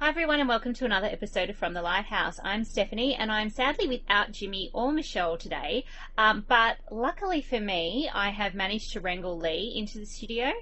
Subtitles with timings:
[0.00, 2.40] Hi, everyone, and welcome to another episode of From the Lighthouse.
[2.42, 5.84] I'm Stephanie, and I'm sadly without Jimmy or Michelle today.
[6.16, 10.52] Um, but luckily for me, I have managed to wrangle Lee into the studio.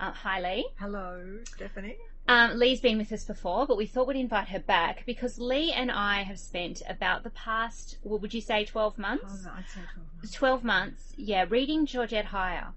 [0.00, 0.70] Uh, hi, Lee.
[0.80, 1.98] Hello, Stephanie.
[2.26, 5.72] Um, Lee's been with us before, but we thought we'd invite her back because Lee
[5.72, 9.24] and I have spent about the past, well, would you say 12 months?
[9.28, 10.32] Oh, no, I'd say 12 months.
[10.32, 12.68] 12 months, yeah, reading Georgette Heyer.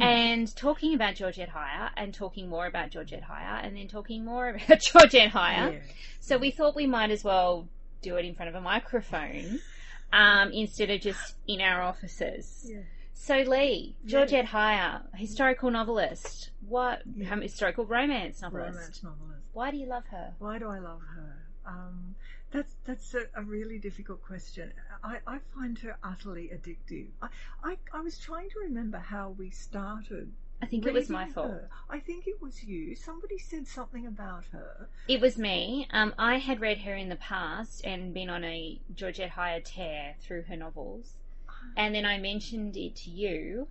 [0.00, 4.48] And talking about Georgette Heyer and talking more about Georgette Heyer and then talking more
[4.66, 5.72] about Georgette Heyer.
[5.72, 5.78] Yeah.
[6.20, 7.68] So we thought we might as well
[8.02, 9.60] do it in front of a microphone
[10.12, 12.66] um, instead of just in our offices.
[12.68, 12.80] Yeah.
[13.14, 18.74] So Lee, Georgette Heyer, historical novelist, what um, historical romance novelist?
[18.74, 19.42] Romance novelist.
[19.52, 20.34] Why do you love her?
[20.38, 21.36] Why do I love her?
[21.64, 22.16] Um,
[22.52, 24.72] that's that's a, a really difficult question.
[25.02, 27.08] I, I find her utterly addictive.
[27.20, 27.28] I,
[27.64, 30.30] I, I was trying to remember how we started.
[30.60, 31.50] I think it was my fault.
[31.50, 31.68] her.
[31.90, 32.94] I think it was you.
[32.94, 34.88] Somebody said something about her.
[35.08, 35.88] It was me.
[35.92, 40.14] Um, I had read her in the past and been on a Georgette Heyer tear
[40.20, 41.14] through her novels.
[41.76, 43.66] And then I mentioned it to you,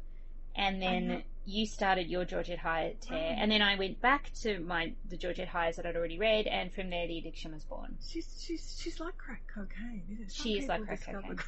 [0.55, 1.23] and then.
[1.45, 3.17] You started your Georgette Heyer tear.
[3.17, 3.37] Mm.
[3.39, 6.71] And then I went back to my the Georgette Heyers that I'd already read, and
[6.71, 7.97] from there the addiction was born.
[8.07, 10.03] She's she's she's like crack cocaine.
[10.11, 10.31] Isn't it?
[10.31, 11.39] Some She is like crack cocaine.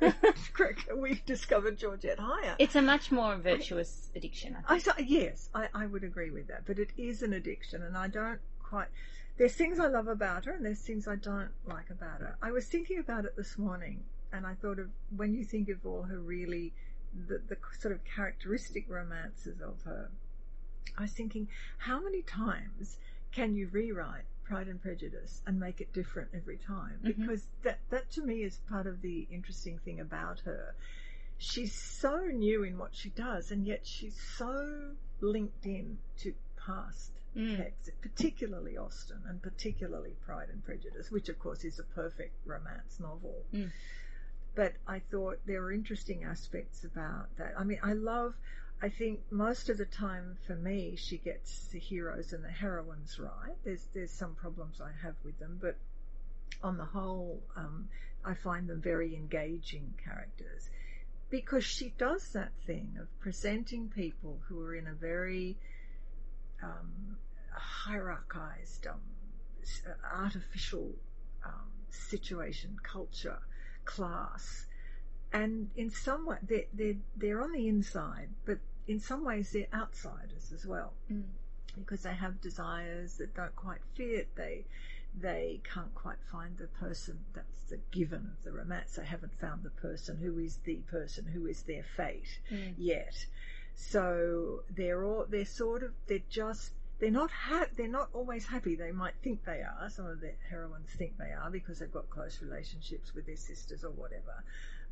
[0.52, 0.86] crack.
[0.94, 2.54] We've discovered Georgette Heyer.
[2.58, 4.56] It's a much more virtuous addiction.
[4.56, 4.96] I I think.
[4.96, 8.08] saw, yes, I, I would agree with that, but it is an addiction, and I
[8.08, 8.88] don't quite.
[9.38, 12.36] There's things I love about her, and there's things I don't like about her.
[12.42, 15.86] I was thinking about it this morning, and I thought of when you think of
[15.86, 16.72] all her really,
[17.28, 20.10] the, the sort of characteristic romances of her.
[20.96, 22.98] I was thinking, how many times
[23.32, 27.00] can you rewrite Pride and Prejudice and make it different every time?
[27.04, 27.16] Mhm.
[27.16, 30.74] Because that that to me is part of the interesting thing about her
[31.38, 37.12] she's so new in what she does, and yet she's so linked in to past
[37.36, 37.56] Mm.
[37.56, 42.98] texts, particularly Austen and particularly Pride and Prejudice, which of course is a perfect romance
[42.98, 43.44] novel.
[43.52, 43.70] Mm.
[44.58, 47.54] But I thought there were interesting aspects about that.
[47.56, 48.34] I mean, I love.
[48.82, 53.20] I think most of the time for me, she gets the heroes and the heroines
[53.20, 53.54] right.
[53.64, 55.76] There's there's some problems I have with them, but
[56.60, 57.88] on the whole, um,
[58.24, 60.68] I find them very engaging characters
[61.30, 65.56] because she does that thing of presenting people who are in a very
[66.64, 67.16] um,
[67.56, 69.00] hierarchized, um,
[69.86, 70.90] uh, artificial
[71.44, 73.38] um, situation, culture,
[73.88, 74.66] class,
[75.32, 79.72] and in some way they're, they're they're on the inside, but in some ways they're
[79.82, 81.24] outsiders as well Mm.
[81.76, 84.28] because they have desires that don't quite fit.
[84.36, 84.64] They
[85.18, 88.94] they can't quite find the person that's the given of the romance.
[88.96, 92.74] They haven't found the person who is the person who is their fate Mm.
[92.76, 93.16] yet.
[93.74, 98.74] So they're all they're sort of they're just they're not ha- they're not always happy.
[98.76, 99.88] They might think they are.
[99.90, 103.84] Some of the heroines think they are because they've got close relationships with their sisters
[103.84, 104.42] or whatever,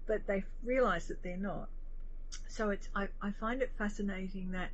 [0.07, 1.69] but they realise that they're not.
[2.49, 4.71] So it's I, I find it fascinating that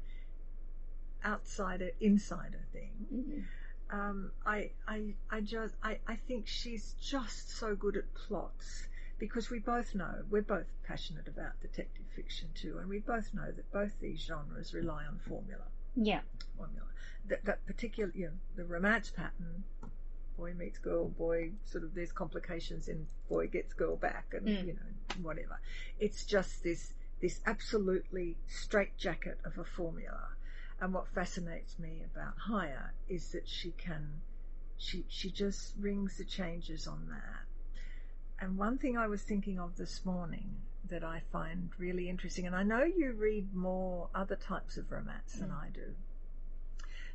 [1.24, 3.44] outsider insider thing Mm.
[3.90, 8.86] um, I, I, I just, I, I think she's just so good at plots
[9.18, 13.50] because we both know we're both passionate about detective fiction too, and we both know
[13.52, 15.62] that both these genres rely on formula.
[15.94, 16.20] Yeah.
[16.56, 16.86] Formula.
[17.28, 19.64] That, that particular, you know, the romance pattern,
[20.36, 24.66] boy meets girl, boy, sort of there's complications in boy gets girl back, and Mm.
[24.66, 25.60] you know whatever.
[26.00, 30.30] It's just this this absolutely straitjacket of a formula.
[30.80, 34.20] And what fascinates me about Heyer is that she can,
[34.76, 37.44] she she just rings the changes on that.
[38.40, 40.56] And one thing I was thinking of this morning
[40.88, 45.34] that I find really interesting, and I know you read more other types of romance
[45.34, 45.62] than Mm.
[45.62, 45.94] I do,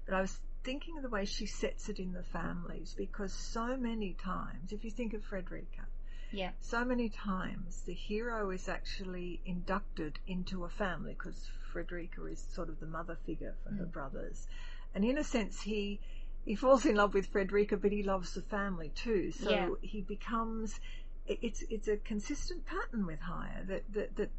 [0.08, 3.78] but I was thinking of the way she sets it in the families because so
[3.78, 5.86] many times, if you think of Frederica,
[6.32, 6.52] Yeah.
[6.62, 12.70] so many times the hero is actually inducted into a family because Frederica is sort
[12.70, 13.92] of the mother figure for her Mm.
[13.92, 14.48] brothers.
[14.96, 16.00] And in a sense, he
[16.46, 19.32] he falls in love with Frederica, but he loves the family too.
[19.32, 19.70] So Yeah.
[19.82, 20.80] he becomes.
[21.28, 24.30] It's it's a consistent pattern with Heyer that that that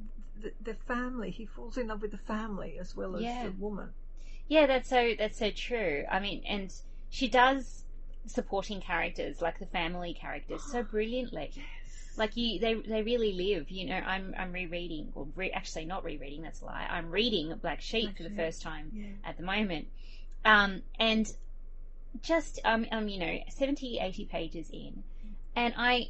[0.41, 3.45] the, the family he falls in love with the family as well as Yeah.
[3.45, 3.93] the woman.
[4.49, 6.05] Yeah, that's so that's so true.
[6.11, 6.73] I mean, and
[7.11, 7.85] she does
[8.27, 11.51] supporting characters like the family characters so brilliantly.
[11.55, 11.65] Yes.
[12.17, 13.71] Like you, they they really live.
[13.71, 16.43] You know, I'm I'm rereading, or re, actually not rereading.
[16.43, 16.87] That's a lie.
[16.91, 18.39] I'm reading Black Sheep Black for the Sheep.
[18.39, 19.07] first time yeah.
[19.25, 19.87] at the moment,
[20.45, 21.33] um, and
[22.23, 25.05] just um, um, you know, 70, 80 pages in,
[25.55, 26.09] and I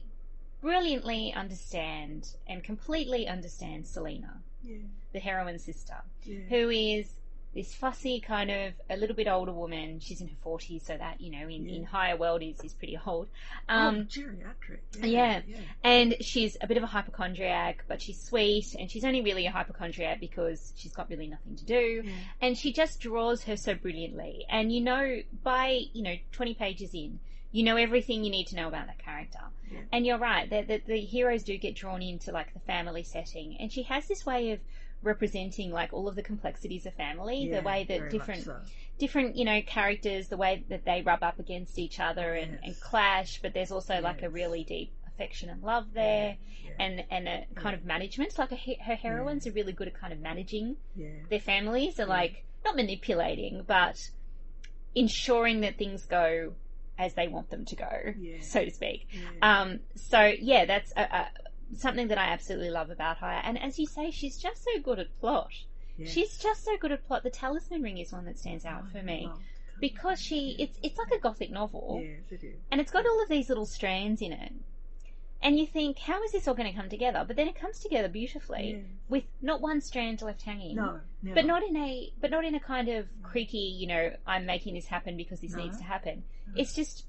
[0.62, 4.78] brilliantly understand and completely understand Selina, Yeah.
[5.12, 6.40] the heroine sister, Yeah.
[6.48, 7.10] who is
[7.58, 9.98] this fussy kind of a little bit older woman.
[10.00, 11.76] She's in her forties, so that you know in, Yeah.
[11.76, 13.28] in Heyer world is is pretty old.
[13.68, 14.78] oh, Um, geriatric.
[15.02, 15.42] yeah.
[15.46, 15.56] yeah.
[15.82, 19.50] and she's a bit of a hypochondriac, but she's sweet, and she's only really a
[19.50, 22.12] hypochondriac because she's got really nothing to do, Yeah.
[22.40, 24.44] and she just draws her so brilliantly.
[24.48, 27.18] And you know, by you know twenty pages in,
[27.50, 29.40] you know everything you need to know about that character.
[29.70, 29.80] Yeah.
[29.92, 33.56] And you're right that the, the heroes do get drawn into like the family setting,
[33.60, 34.60] and she has this way of
[35.02, 38.56] representing like all of the complexities of family, Yeah, the way that different so.
[38.98, 42.78] different you know characters, the way that they rub up against each other and, and
[42.80, 47.28] clash, but there's also like a really deep affection and love there Yeah, and and
[47.28, 48.36] a kind of management.
[48.38, 51.08] Like a, her heroines are really good at kind of managing yeah.
[51.30, 52.14] their families, and Yeah.
[52.14, 54.10] like not manipulating, but
[54.94, 56.54] ensuring that things go
[56.98, 58.38] as they want them to go, Yeah.
[58.40, 59.06] so to speak.
[59.12, 59.60] yeah.
[59.60, 61.28] Um, so yeah, that's a, a,
[61.76, 63.26] something that I absolutely love about her.
[63.44, 65.50] And as you say, she's just so good at plot.
[65.96, 66.06] Yeah.
[66.08, 67.22] She's just so good at plot.
[67.24, 69.40] The Talisman Ring is one that stands out Oh, for me oh, love
[69.80, 70.64] because she Yeah.
[70.66, 72.54] it's it's like a gothic novel Yes, it is.
[72.70, 74.52] and it's got all of these little strands in it.
[75.40, 77.24] And you think, how is this all going to come together?
[77.24, 80.74] But then it comes together beautifully with not one strand left hanging.
[80.74, 81.32] No, no.
[81.34, 84.74] But not in a but not in a kind of creaky, you know, I'm making
[84.74, 85.62] this happen because this No.
[85.62, 86.24] needs to happen.
[86.48, 86.54] No.
[86.60, 87.04] It's just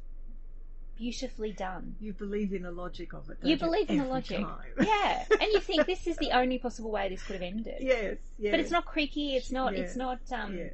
[1.00, 1.96] beautifully done.
[2.00, 3.38] You believe in the logic of it.
[3.42, 4.40] You believe in the logic.
[4.42, 4.58] time?
[4.82, 5.24] Yeah.
[5.42, 7.78] And you think this is the only possible way this could have ended.
[7.80, 8.52] yes, yes.
[8.52, 9.82] But it's not creaky, it's not Yes.
[9.90, 10.74] it's not um Yes.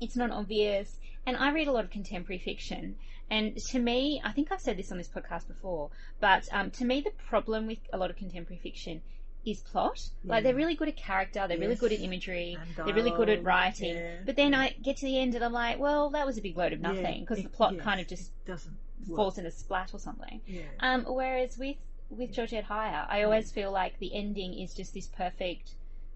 [0.00, 0.96] it's not obvious.
[1.26, 2.96] And I read a lot of contemporary fiction,
[3.30, 6.84] and to me, I think I've said this on this podcast before, but um, to
[6.86, 9.02] me, the problem with a lot of contemporary fiction
[9.44, 10.08] is plot.
[10.24, 13.44] Like they're really good at character, they're really good at imagery, they're really good at
[13.44, 13.96] writing.
[13.96, 14.60] yeah, But then yeah.
[14.60, 16.80] I get to the end and I'm like, well, that was a big load of
[16.80, 18.76] nothing because the plot yes, kind of just it doesn't.
[19.06, 20.40] Falls in a splat or something.
[20.46, 20.62] Yeah.
[20.80, 21.76] Um, whereas with
[22.10, 25.72] with Georgette Heyer, I always feel like the ending is just this perfect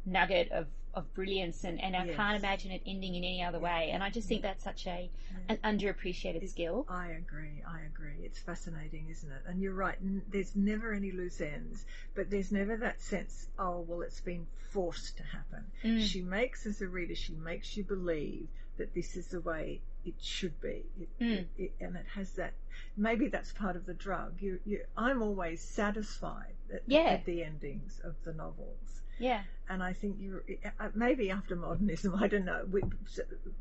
[0.06, 2.17] nugget of, of brilliance, and, and I Yes.
[2.17, 3.90] can't imagine it ending in any other way.
[3.93, 5.11] And I just think that's such a
[5.50, 6.87] an underappreciated It- skill.
[6.88, 7.62] I agree.
[7.67, 8.14] I agree.
[8.25, 9.43] It's fascinating, isn't it?
[9.46, 9.96] And you're right.
[10.02, 13.49] N- there's never any loose ends, but there's never that sense.
[13.58, 15.64] Oh, well, it's been forced to happen.
[15.85, 16.00] Mm.
[16.00, 20.14] She makes, as a reader, she makes you believe that this is the way it
[20.20, 21.44] should be, it, Mm.
[21.58, 22.52] it, and it has that.
[22.96, 24.40] Maybe that's part of the drug.
[24.40, 27.00] You, you, I'm always satisfied at, Yeah.
[27.10, 29.02] at the endings of the novels.
[29.19, 30.40] Yeah, and I think you
[30.81, 32.64] uh, maybe after modernism, I don't know.
[32.70, 32.82] We,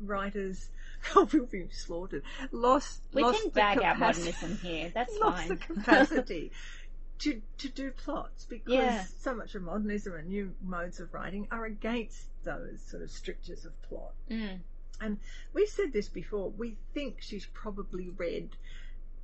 [0.00, 0.68] writers
[1.14, 2.22] will be slaughtered.
[2.50, 3.02] Lost.
[3.12, 4.90] we lost can bag out modernism here.
[4.94, 5.48] That's lost fine.
[5.48, 6.52] the capacity
[7.20, 9.04] to to do plots because Yeah.
[9.20, 13.64] so much of modernism and new modes of writing are against those sort of strictures
[13.64, 14.12] of plot.
[14.30, 14.58] mm.
[15.02, 15.18] And
[15.52, 16.50] we've said this before.
[16.50, 18.50] We think she's probably read.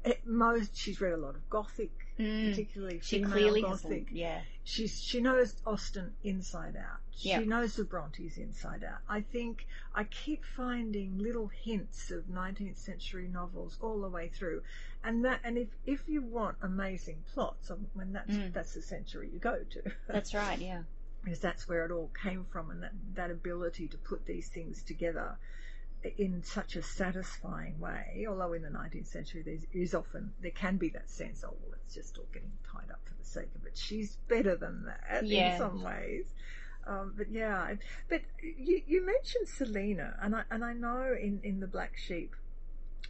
[0.05, 2.51] At most, she's read a lot of Gothic, Mm.
[2.51, 4.09] particularly She clearly Gothic.
[4.11, 6.99] Yeah, She's she knows Austen inside out.
[7.11, 7.41] She Yeah.
[7.41, 8.99] knows the Brontes inside out.
[9.09, 14.63] I think I keep finding little hints of 19th century novels all the way through,
[15.05, 18.53] and that and if if you want amazing plots, um, when that's Mm.
[18.53, 20.59] that's the century you go to, that's right.
[20.61, 20.83] Yeah,
[21.25, 24.83] because that's where it all came from, and that that ability to put these things
[24.83, 25.39] together
[26.17, 28.27] in such a satisfying way.
[28.29, 31.75] Although in the 19th century there is often there can be that sense, oh well,
[31.85, 33.77] it's just all getting tied up for the sake of it.
[33.77, 35.53] She's better than that Yeah.
[35.53, 36.27] in some ways.
[36.87, 37.75] Um, but yeah,
[38.09, 42.35] but you, you mentioned Selina, and I and I know in in the Black Sheep,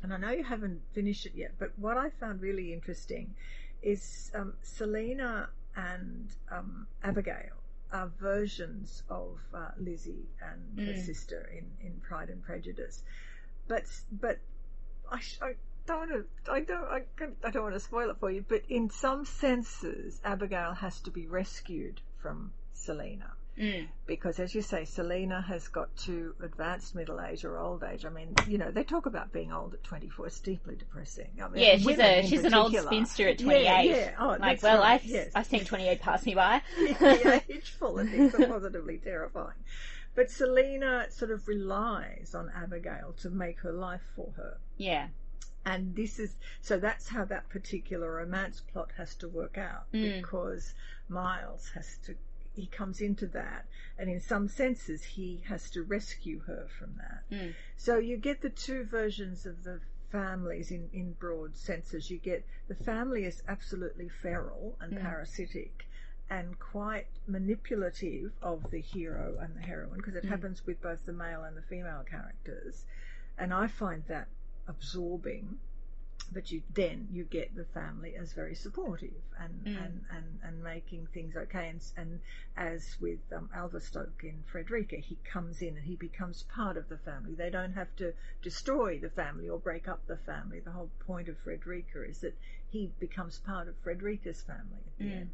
[0.02, 1.52] and I know you haven't finished it yet.
[1.58, 3.34] But what I found really interesting
[3.82, 7.54] is um, Selina and um, Abigail
[7.92, 11.04] are versions of uh, Lizzie and her Mm.
[11.06, 13.02] sister in, in Pride and Prejudice.
[13.66, 14.38] But but
[15.10, 15.54] I, sh- I
[15.86, 16.10] don't want
[16.44, 18.44] to I don't I, can- I don't want to spoil it for you.
[18.46, 23.86] But in some senses, Abigail has to be rescued from Selina mm.
[24.06, 28.04] because, as you say, Selina has got to advanced middle age or old age.
[28.04, 30.26] I mean, you know, they talk about being old at 24.
[30.26, 31.28] It's deeply depressing.
[31.42, 31.76] I mean, yeah.
[31.78, 33.90] She's a she's an old spinster at twenty eight.
[33.90, 35.32] Yeah, Oh, like, well, right, I yes.
[35.34, 36.62] I've seen twenty eight pass me by.
[36.76, 39.56] the age politics are positively terrifying.
[40.14, 44.56] But Selina sort of relies on Abigail to make her life for her.
[44.76, 45.08] yeah,
[45.64, 50.20] And this is so that's how that particular romance plot has to work out Mm.
[50.20, 50.74] because
[51.08, 52.16] Miles has to
[52.58, 53.64] he comes into that
[53.98, 57.22] and in some senses he has to rescue her from that.
[57.36, 57.54] Mm.
[57.76, 62.10] So you get the two versions of the families in, in broad senses.
[62.10, 65.02] You get the family is absolutely feral and Mm.
[65.02, 65.86] parasitic
[66.30, 70.28] and quite manipulative of the hero and the heroine because it Mm.
[70.28, 72.84] happens with both the male and the female characters.
[73.38, 74.28] And I find that
[74.66, 75.58] absorbing.
[76.30, 79.84] But you then you get the family as very supportive and Mm.
[79.84, 82.20] and, and and making things okay and and
[82.56, 86.98] as with um, Alverstoke in Frederica he comes in and he becomes part of the
[86.98, 90.90] family they don't have to destroy the family or break up the family the whole
[91.06, 92.36] point of Frederica is that
[92.68, 95.16] he becomes part of Frederica's family at the Mm.
[95.20, 95.30] end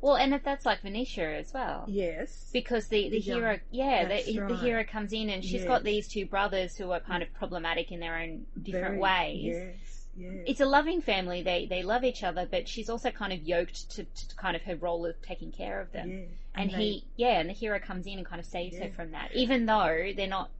[0.00, 1.84] Well, and if that's like Venetia as well.
[1.88, 5.62] yes Because the, the, The young- hero, yeah, the, the hero comes in and she's
[5.62, 5.64] Yes.
[5.64, 9.44] got these two brothers who are kind of problematic in their own different Very- ways.
[9.44, 11.42] yes yes It's a loving family.
[11.42, 14.62] They they love each other, but she's also kind of yoked to, to kind of
[14.62, 16.10] her role of taking care of them.
[16.10, 16.24] yeah.
[16.54, 19.12] And, they- he, yeah, and the hero comes in and kind of saves her from
[19.12, 20.50] that, even though they're not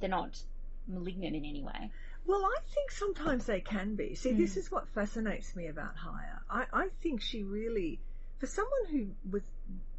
[0.00, 0.40] they're not
[0.88, 1.90] malignant in any way.
[2.26, 4.14] Well, I think sometimes they can be.
[4.14, 4.58] See, this Mm.
[4.58, 6.38] is what fascinates me about Heyer.
[6.48, 7.98] I, I think she really,
[8.38, 9.42] for someone who was,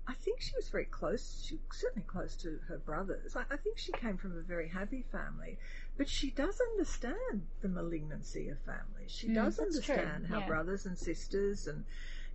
[0.07, 3.35] I think she was very close, she was certainly close to her brothers.
[3.35, 5.57] I, I think she came from a very happy family,
[5.97, 9.11] but she does understand the malignancy of families.
[9.11, 10.47] She Mm, does that's true, understand how yeah.
[10.47, 11.85] brothers and sisters and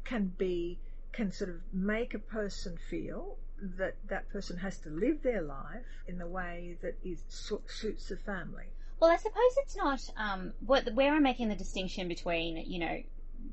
[0.05, 0.79] can be,
[1.13, 5.85] can sort of make a person feel that that person has to live their life
[6.07, 8.67] in the way that is suits the family.
[9.01, 13.03] Well, I suppose it's not um, what where I'm making the distinction between you know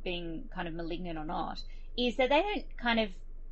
[0.04, 1.62] being kind of malignant or not
[1.98, 3.10] is that they don't kind of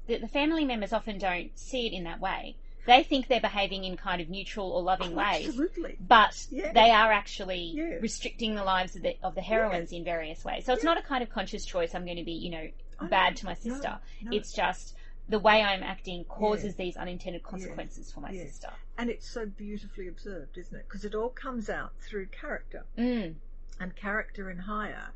[0.07, 2.55] the, the family members often don't see it in that way.
[2.85, 5.97] They think they're behaving in kind of neutral or loving Oh, ways, Absolutely.
[5.99, 6.73] but Yeah.
[6.73, 7.83] they are actually Yeah.
[8.01, 10.65] restricting the lives of the of the heroines in various ways.
[10.65, 10.89] So it's Yeah.
[10.89, 11.95] not a kind of conscious choice.
[11.95, 13.35] I'm going to be you know I bad know.
[13.37, 13.99] to my sister.
[14.21, 14.31] no.
[14.35, 14.95] It's just
[15.29, 18.69] the way I'm acting causes these unintended consequences for my sister.
[18.97, 20.85] And it's so beautifully observed, isn't it?
[20.87, 22.85] Because it all comes out through character.
[22.97, 23.35] Mm.
[23.79, 25.11] And character in Heyer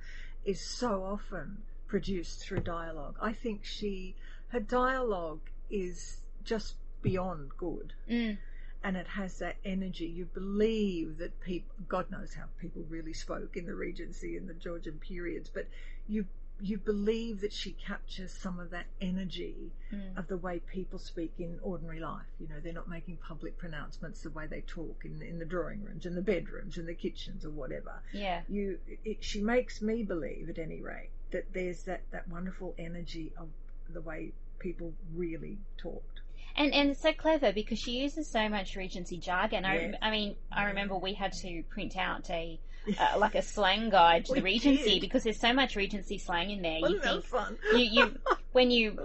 [0.46, 3.18] is so often produced through dialogue.
[3.22, 4.16] I think she,
[4.48, 7.94] her dialogue is just beyond good.
[8.10, 8.38] Mm.
[8.84, 10.06] And it has that energy.
[10.06, 14.54] You believe that people, God knows how people really spoke in the Regency and the
[14.54, 15.68] Georgian periods, but
[16.08, 16.26] you
[16.60, 20.18] you believe that she captures some of that energy Mm.
[20.18, 22.26] of the way people speak in ordinary life.
[22.40, 25.84] You know, they're not making public pronouncements the way they talk in in the drawing
[25.84, 28.02] rooms, in the bedrooms, in the kitchens, or whatever.
[28.12, 28.42] Yeah.
[28.50, 33.32] You, it, she makes me believe, at any rate, that there's that that wonderful energy
[33.38, 33.50] of
[33.90, 36.22] the way people really talked.
[36.58, 39.64] And and it's so clever because she uses so much Regency jargon.
[39.66, 39.96] I, Yes.
[40.02, 42.60] I mean, I remember we had to print out a
[43.00, 45.02] uh, like a slang guide to the Regency did.
[45.02, 46.78] because there's so much Regency slang in there.
[46.78, 47.58] You Wasn't that think fun?
[47.74, 48.18] you, you
[48.54, 48.98] when you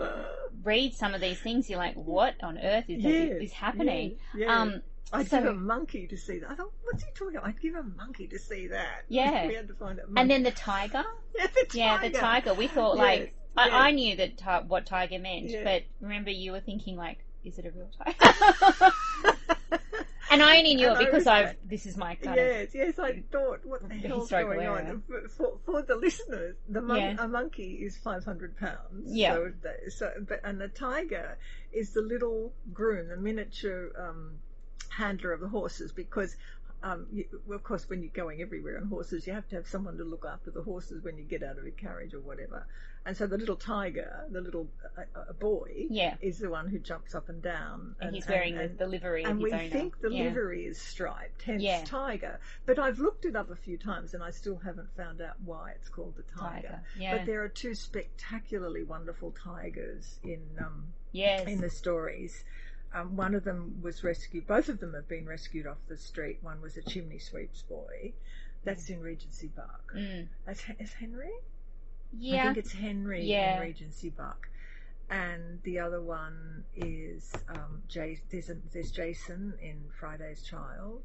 [0.65, 4.17] read some of these things, you're like, what on earth is, Yes, is happening?
[4.37, 4.49] yes.
[4.49, 4.81] Um,
[5.13, 6.51] I'd so- give a monkey to see that.
[6.51, 7.49] I thought, what's he talking about?
[7.49, 9.03] I'd give a monkey to see that.
[9.09, 9.47] Yeah.
[9.47, 10.07] we had to find it.
[10.17, 11.05] and then the tiger.
[11.37, 11.79] yeah, the tiger.
[11.79, 12.55] Yeah, the tiger.
[12.55, 13.75] We thought like I, yes.
[13.75, 17.67] I knew that ti- what tiger meant, but remember you were thinking like, is it
[17.67, 18.93] a real tiger?
[20.31, 22.99] and I only knew And it because I've this is my kind of Yes, yes,
[22.99, 24.71] I thought, what the hell's going area.
[24.91, 25.03] on?
[25.37, 27.17] For, for, the listeners, the mon- Yeah.
[27.19, 28.79] a monkey is 500 pounds.
[29.05, 29.35] Yeah.
[29.35, 29.53] So,
[29.89, 31.37] so, but, and the tiger
[31.73, 34.39] is the little groom, the miniature um,
[34.91, 36.37] handler of the horses, because
[36.83, 39.67] um, you, well, of course, when you're going everywhere on horses, you have to have
[39.69, 42.67] someone to look after the horses when you get out of a carriage or whatever.
[43.05, 46.15] And so the little tiger, the little uh, uh, boy, Yeah.
[46.21, 47.97] is the one who jumps up and down.
[48.01, 49.69] and he's wearing and- the, the livery and his we owner.
[49.71, 50.25] think the yeah.
[50.25, 51.83] livery is striped, hence Yeah.
[51.85, 52.39] tiger.
[52.65, 55.73] But I've looked it up a few times and I still haven't found out why
[55.73, 56.81] it's called the tiger.
[56.99, 57.17] tiger.
[57.19, 61.47] But there are two spectacularly wonderful tigers in um, yes.
[61.49, 62.45] in the stories.
[62.95, 64.47] Um, one of them was rescued.
[64.47, 66.39] Both of them have been rescued off the street.
[66.43, 68.13] One was a chimney sweep's boy.
[68.65, 69.95] That's in Regency Park.
[69.97, 70.29] Mm.
[70.47, 71.31] That's, is Henry?
[72.15, 73.57] I think it's Henry Yeah.
[73.57, 74.51] in Regency Park.
[75.11, 81.03] And the other one is um, Jay, there's, a, there's Jason in Friday's Child,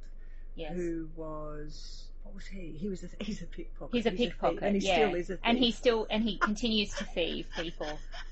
[0.56, 0.74] Yes.
[0.76, 2.76] who was what was he?
[2.78, 3.96] He was a, he's a pickpocket.
[3.96, 4.96] He's a pickpocket, and he yeah.
[4.96, 5.42] still is a thief.
[5.46, 7.88] and he still and he continues to thieve people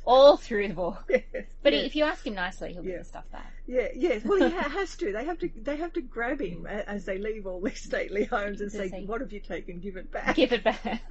[0.05, 1.03] all through the book.
[1.09, 1.21] yes,
[1.63, 2.91] But yes, if you ask him nicely, he'll Yeah.
[2.91, 3.53] give the stuff back.
[3.67, 4.23] yeah, yes.
[4.25, 5.11] Well, he ha- has to.
[5.13, 5.49] They have to.
[5.55, 9.05] They have to grab him as they leave all these stately homes and say, say-
[9.05, 9.79] "What have you taken?
[9.79, 11.01] Give it back." Give it back.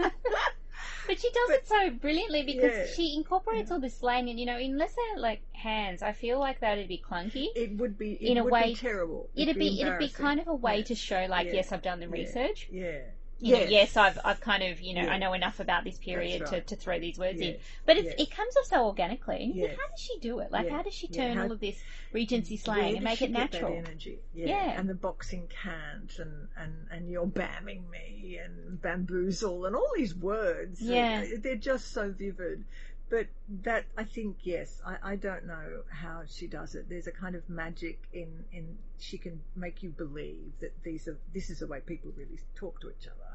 [1.07, 2.87] But she does it so brilliantly because Yeah.
[2.95, 6.61] she incorporates all this slang, and you know, unless they're like hands, I feel like
[6.61, 7.49] that'd be clunky.
[7.55, 8.13] It would be.
[8.15, 9.29] It In a way- be terrible.
[9.35, 10.85] It'd be it'd be kind of a way Yeah.
[10.85, 11.55] to show like, Yeah.
[11.55, 12.69] yes, I've done the research.
[12.71, 13.01] Yeah.
[13.45, 15.13] You know, yes, I've I've kind of you know Yeah.
[15.13, 17.57] I know enough about this period That's to, to throw these words in.
[17.87, 18.15] But it, Yes.
[18.19, 19.37] it comes off so organically.
[19.45, 19.79] And you think, Yes.
[19.81, 20.51] how does she do it?
[20.51, 21.83] Like, how does she turn how- all of this
[22.13, 23.73] Regency slang and make it natural?
[23.75, 24.47] energy, yeah.
[24.47, 24.79] Yeah.
[24.81, 30.15] and the boxing can't, and and and you're bamming me, and bamboozle, and all these
[30.15, 30.81] words.
[30.81, 31.25] Yeah.
[31.39, 32.65] they're just so vivid.
[33.11, 33.27] But
[33.63, 36.89] that I think yes, I, I don't know how she does it.
[36.89, 41.19] There's a kind of magic in in she can make you believe that these are
[41.35, 43.34] this is the way people really talk to each other.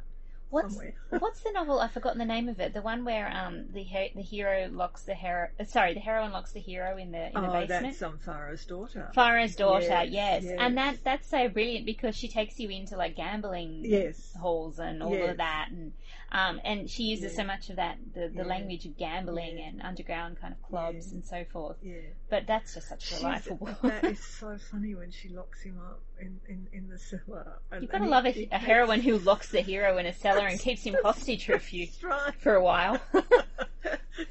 [0.51, 0.93] What's somewhere.
[1.19, 1.79] what's the novel?
[1.79, 2.73] I've forgotten the name of it.
[2.73, 5.49] The one where um the he- the hero locks the hero.
[5.59, 7.83] uh, Sorry, the heroine locks the hero in the in the oh, basement.
[7.83, 9.11] that's um, Faro's daughter.
[9.13, 10.55] Faro's daughter, yes, Yes, yes.
[10.59, 14.33] and that that's so brilliant because she takes you into like gambling Yes.
[14.39, 15.31] halls and all Yes.
[15.31, 15.93] of that, and
[16.31, 17.37] um, and she uses Yeah.
[17.37, 18.43] so much of that the, the Yeah.
[18.43, 19.67] language of gambling Yeah.
[19.67, 21.77] and underground kind of clubs and so forth.
[21.81, 21.95] Yeah.
[22.29, 23.81] But that's just such a delightful book.
[23.81, 27.59] that is so funny when she locks him up in, in, in the cellar.
[27.71, 30.13] And, You've got to love he- a, a heroine who locks the hero in a
[30.13, 32.33] cellar and keeps him hostage for a few right.
[32.35, 32.99] for a while.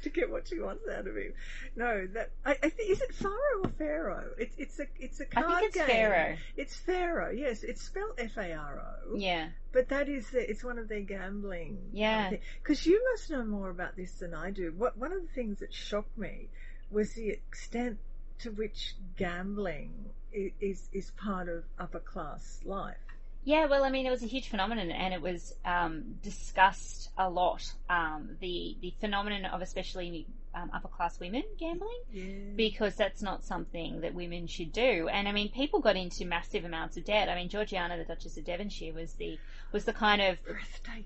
[0.03, 1.33] to get what she wants out of him.
[1.75, 4.29] No, that I, I think is it Pharaoh or Pharaoh?
[4.37, 5.87] It's it's a it's a I card think it's game.
[5.87, 6.37] Pharaoh.
[6.57, 7.31] It's Pharaoh.
[7.31, 9.15] Yes, it's spelled F A R O.
[9.15, 9.47] Yeah.
[9.71, 11.77] But that is the, it's one of their gambling.
[11.93, 12.31] Yeah.
[12.61, 14.73] Because you must know more about this than I do.
[14.75, 16.49] What one of the things that shocked me
[16.89, 17.99] was the extent
[18.39, 22.97] to which gambling is is part of upper class life.
[23.43, 27.29] Yeah, well, I mean, it was a huge phenomenon, and it was um, discussed a
[27.29, 27.71] lot.
[27.89, 32.25] Um, the the phenomenon of especially um, upper class women gambling, Yeah.
[32.55, 35.07] because that's not something that women should do.
[35.07, 37.29] And I mean, people got into massive amounts of debt.
[37.29, 39.37] I mean, Georgiana, the Duchess of Devonshire, was the
[39.71, 40.37] was the kind of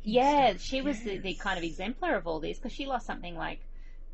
[0.04, 0.62] yeah, stuff.
[0.62, 3.60] she was the, the kind of exemplar of all this because she lost something like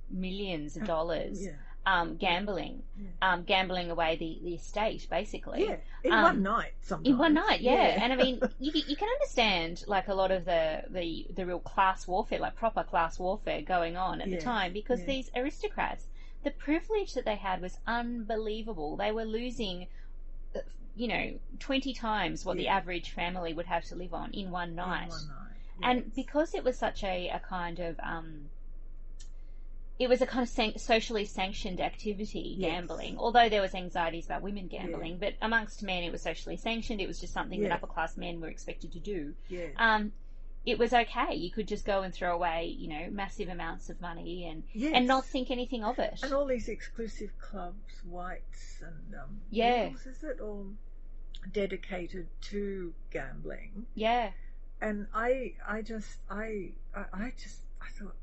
[0.09, 1.51] millions of dollars Yeah.
[1.91, 3.07] Um, gambling, Yeah.
[3.27, 5.61] um, gambling away the, the estate, basically.
[5.65, 5.77] Yeah.
[6.03, 7.07] In Um, one night, sometimes.
[7.09, 7.97] In one night, yeah.
[8.03, 11.59] And I mean, you, you can understand like a lot of the, the, the real
[11.59, 15.07] class warfare, like proper class warfare going on at Yes, the time because yes.
[15.07, 16.07] these aristocrats,
[16.43, 18.95] the privilege that they had was unbelievable.
[18.95, 19.87] They were losing,
[20.55, 20.59] uh,
[20.95, 24.69] you know, 20 times what the average family would have to live on in one
[24.69, 25.09] In night.
[25.09, 25.55] one night.
[25.81, 28.49] And because it was such a, a kind of, um,
[29.99, 32.71] it was a kind of san- socially sanctioned activity, Yes.
[32.71, 33.17] gambling.
[33.17, 37.01] Although there was anxieties about women gambling, but amongst men it was socially sanctioned.
[37.01, 39.33] It was just something that upper class men were expected to do.
[39.49, 39.67] yeah.
[39.77, 40.13] Um,
[40.65, 41.35] it was okay.
[41.35, 44.91] You could just go and throw away, you know, massive amounts of money and yes.
[44.93, 46.19] and not think anything of it.
[46.21, 49.87] And all these exclusive clubs, whites and um, Yeah.
[49.87, 50.67] Eagles, is it all
[51.51, 53.85] dedicated to gambling?
[53.95, 54.31] yeah,
[54.81, 58.15] And I, I just, I, I, I just, I thought,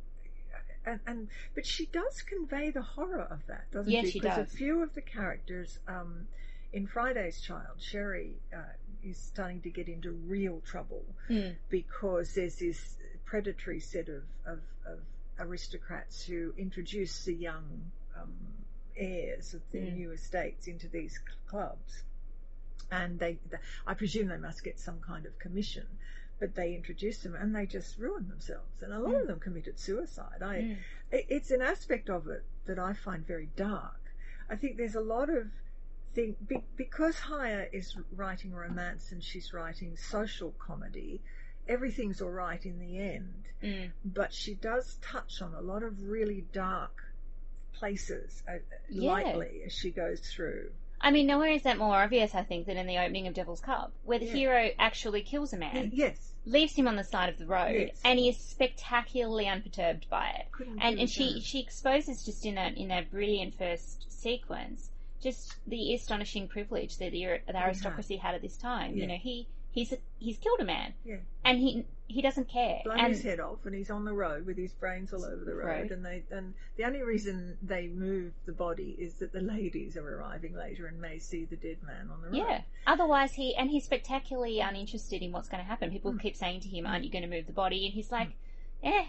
[0.86, 4.10] and, and but she does convey the horror of that, doesn't Yes, she?
[4.12, 4.54] she Because does.
[4.54, 6.26] a few of the characters um,
[6.72, 8.58] in Friday's Child, Sherry uh,
[9.02, 11.56] is starting to get into real trouble Mm.
[11.68, 14.98] because there's this predatory set of, of, of
[15.38, 18.32] aristocrats who introduce the young um,
[18.96, 19.94] heirs of the Mm.
[19.94, 21.18] new estates into these
[21.48, 22.02] clubs.
[22.90, 25.86] And they, th I presume they must get some kind of commission,
[26.38, 28.82] but they introduce them and they just ruin themselves.
[28.82, 29.20] And a lot Mm.
[29.22, 30.42] of them committed suicide.
[30.42, 30.78] I, Mm.
[31.10, 34.00] it- it's an aspect of it that I find very dark.
[34.48, 35.50] I think there's a lot of
[36.14, 41.20] thing be, because Heyer is writing romance and she's writing social comedy.
[41.68, 43.92] Everything's all right in the end, Mm.
[44.04, 47.02] but she does touch on a lot of really dark
[47.72, 49.12] places uh, Yeah.
[49.12, 50.72] lightly as she goes through.
[51.00, 53.60] I mean, nowhere is that more obvious, I think, than in the opening of Devil's
[53.60, 54.32] Cub, where the Yeah.
[54.32, 58.00] hero actually kills a man, Yes, leaves him on the side of the road, Yes.
[58.04, 60.50] and he is spectacularly unperturbed by it.
[60.52, 61.42] couldn't and and she that.
[61.42, 67.10] she exposes just in that in that brilliant first sequence just the astonishing privilege that
[67.12, 68.96] the, the aristocracy had at this time.
[68.96, 71.18] You know, he he's he's killed a man, Yeah.
[71.44, 72.80] and he he doesn't care.
[72.84, 75.44] blown and his head off, and he's on the road with his brains all over
[75.44, 75.66] the road.
[75.66, 75.90] Road.
[75.92, 80.08] And they and the only reason they move the body is that the ladies are
[80.18, 82.36] arriving later and may see the dead man on the road.
[82.36, 82.60] yeah.
[82.86, 85.90] Otherwise, he and he's spectacularly uninterested in what's going to happen.
[85.90, 86.20] People Mm.
[86.20, 88.30] keep saying to him, "Aren't you going to move the body?" And he's like,
[88.82, 89.04] "Eh,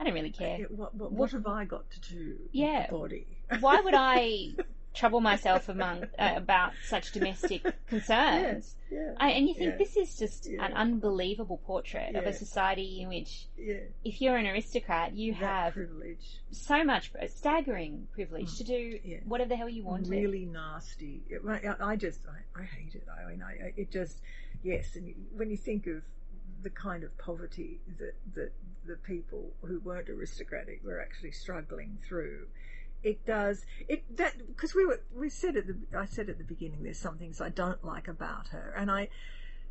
[0.00, 0.58] I don't really care.
[0.68, 2.80] What, what, What- what have I got to do Yeah.
[2.82, 3.26] with the body?
[3.60, 4.54] Why would I
[4.94, 9.76] trouble myself among uh, about such domestic concerns?" yeah, I, and you think Yeah.
[9.78, 10.64] this is just Yeah.
[10.66, 13.80] an unbelievable portrait of a society in which, yeah.
[14.04, 19.48] if you're an aristocrat, you that have privilege, so much staggering privilege to do whatever
[19.48, 20.08] the hell you want.
[20.08, 21.22] really nasty.
[21.28, 23.06] It- I, I just, I, I hate it.
[23.08, 24.18] I mean, I, I- it just,
[24.62, 24.94] yes.
[24.96, 26.02] And when you think of
[26.62, 28.52] the kind of poverty that that
[28.86, 32.46] the people who weren't aristocratic were actually struggling through,
[33.02, 33.64] it does.
[33.88, 36.98] It that because we were we said at the I said at the beginning there's
[36.98, 39.08] some things I don't like about her and I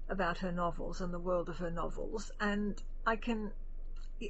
[0.10, 3.52] about her novels and the world of her novels and I can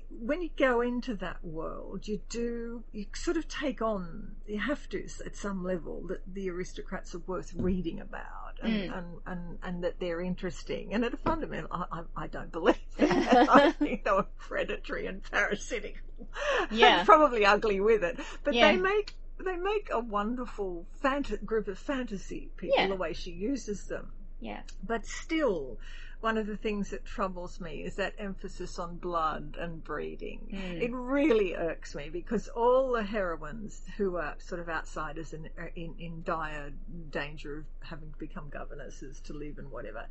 [0.09, 4.87] when you go into that world, you do, you sort of take on, you have
[4.89, 8.97] to at some level that the aristocrats are worth reading about and, Mm.
[8.97, 10.93] and, and, and that they're interesting.
[10.93, 13.49] And at a fundamental, I, I, I don't believe that.
[13.49, 16.01] I think they were predatory and parasitic.
[16.71, 16.99] Yeah.
[16.99, 18.19] And probably ugly with it.
[18.43, 18.71] But Yeah.
[18.71, 22.87] they make, they make a wonderful fant- group of fantasy people Yeah.
[22.87, 25.79] the way she uses them Yeah, but still,
[26.21, 30.39] one of the things that troubles me is that emphasis on blood and breeding.
[30.53, 30.81] Mm.
[30.81, 35.71] It really irks me because all the heroines who are sort of outsiders and are
[35.75, 36.71] in, in dire
[37.11, 40.05] danger of having to become governesses to live and whatever,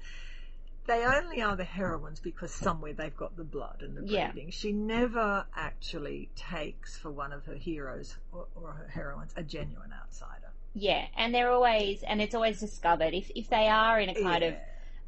[0.87, 4.33] they only are the heroines because somewhere they've got the blood and the Yeah.
[4.33, 4.51] breeding.
[4.51, 9.93] She never actually takes for one of her heroes or, or her heroines a genuine
[9.93, 10.51] outsider.
[10.75, 14.43] Yeah, and they're always, and it's always discovered if if they are in a kind
[14.43, 14.61] of Yeah.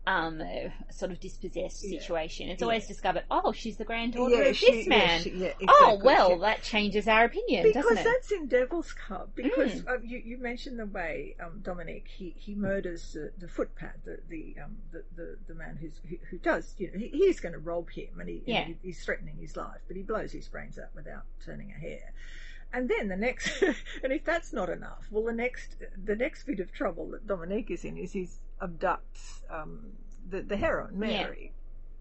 [0.05, 0.43] Um
[0.91, 2.01] sort of dispossessed Yeah.
[2.01, 2.67] situation, it's Yeah.
[2.67, 3.23] always discovered.
[3.31, 5.21] Oh, she's the granddaughter Yeah, of she- this man.
[5.23, 8.05] she- yeah, Oh well, that changes our opinion, because doesn't it?
[8.05, 9.31] that's in Devil's Cub.
[9.37, 9.89] Because Mm.
[9.89, 14.19] uh, you, you mentioned the way um, Dominic he, he murders the, the footpad, the
[14.29, 17.53] the, um, the the the man who's who, who does you know he, he's going
[17.53, 20.81] to rob him and he, he he's threatening his life, but he blows his brains
[20.81, 22.13] out without turning a hair.
[22.73, 23.63] And then the next,
[24.03, 27.71] and if that's not enough, well, the next the next bit of trouble that Dominique
[27.71, 28.29] is in is he
[28.61, 29.93] abducts um,
[30.31, 31.53] the the heroine Mary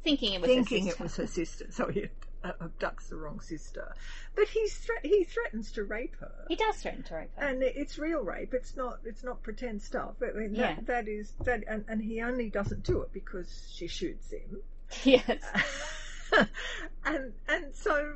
[0.03, 1.03] Thinking it was her thinking it sister.
[1.03, 2.05] was her sister, so he
[2.43, 3.93] uh, abducts the wrong sister.
[4.36, 7.45] But he's thre- he threatens to rape her, He does threaten to rape her.
[7.47, 8.53] and it's real rape.
[8.53, 10.15] It's not it's not pretend stuff.
[10.23, 10.75] I mean, Yeah.
[10.75, 14.62] that, that is that, and, and he only doesn't do it because she shoots him.
[15.03, 15.43] yes.
[17.05, 18.15] and and so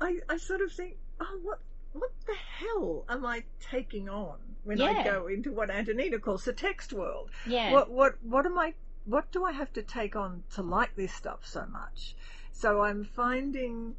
[0.00, 1.60] I I sort of think, oh, what
[1.92, 6.52] what the hell am I taking on when I go into what Antonina calls the
[6.52, 7.30] text world?
[7.46, 7.72] Yeah.
[7.72, 8.74] What what what am I?
[9.04, 12.14] What do I have to take on to like this stuff so much?
[12.52, 13.96] So I'm finding,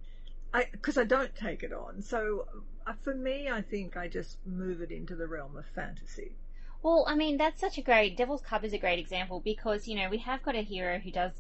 [0.54, 2.02] I because I don't take it on.
[2.02, 2.48] So
[2.86, 6.36] uh, for me, I think I just move it into the realm of fantasy.
[6.84, 8.18] Well, I mean, that's such a great.
[8.18, 11.12] Devil's Cub is a great example because, you know, we have got a hero who
[11.12, 11.34] does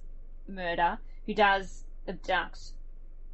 [0.48, 2.74] murder, who does abduct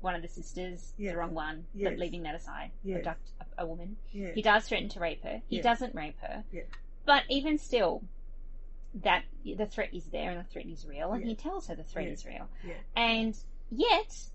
[0.01, 1.13] one of the sisters, Yes.
[1.13, 1.89] the wrong one, Yes.
[1.91, 2.99] but leaving that aside, Yes.
[2.99, 3.97] abduct a, a woman.
[4.11, 5.41] Yeah, He does threaten to rape her.
[5.47, 5.61] He Yeah.
[5.63, 6.43] doesn't rape her.
[6.51, 6.63] Yeah.
[7.05, 8.03] But even still,
[8.93, 11.29] that the threat is there and the threat is real, and Yeah.
[11.29, 12.11] he tells her the threat Yeah.
[12.11, 12.49] is real.
[12.65, 12.73] Yeah.
[12.95, 13.37] And
[13.71, 14.29] yet,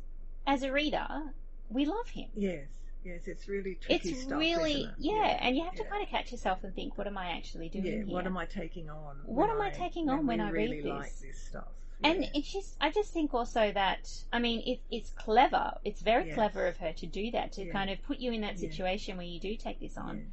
[0.46, 1.34] as a reader,
[1.70, 2.30] we love him.
[2.34, 2.66] yes,
[3.04, 3.26] yes.
[3.26, 4.38] It's really tricky It's stuff.
[4.38, 4.90] really it?
[4.98, 5.88] yeah, and you have to yeah.
[5.90, 8.06] kind of catch yourself and think, what am I actually doing Yeah, here?
[8.06, 9.16] what am I taking on?
[9.24, 10.90] What am I taking on when we I read really this?
[10.90, 11.68] like this stuff?
[12.04, 15.74] And it's just, I just think also that, I mean, it, it's clever.
[15.84, 16.34] It's very Yes.
[16.34, 17.72] clever of her to do that, to Yeah.
[17.72, 18.68] kind of put you in that Yeah.
[18.70, 20.32] situation where you do take this on.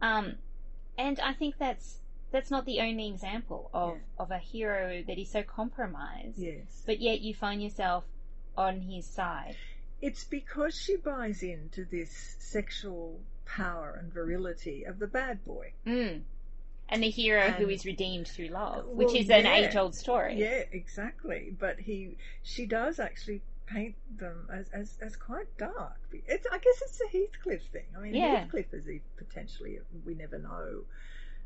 [0.00, 0.16] Yeah.
[0.18, 0.38] Um,
[0.98, 1.98] and I think that's
[2.30, 4.00] that's not the only example of, Yeah.
[4.18, 6.82] of a hero that is so compromised, Yes.
[6.86, 8.04] but yet you find yourself
[8.56, 9.54] on his side.
[10.00, 15.74] It's because she buys into this sexual power and virility of the bad boy.
[15.86, 16.22] Mm.
[16.92, 19.94] And the hero who And- is redeemed through love, Well, which is an age old
[19.94, 20.34] story.
[20.38, 21.56] Yeah, exactly.
[21.58, 25.96] But he, she does actually paint them as, as, as quite dark.
[26.12, 27.86] It's, I guess it's a Heathcliff thing.
[27.96, 28.40] I mean, Yeah.
[28.44, 30.82] Heathcliff is potentially, we never know.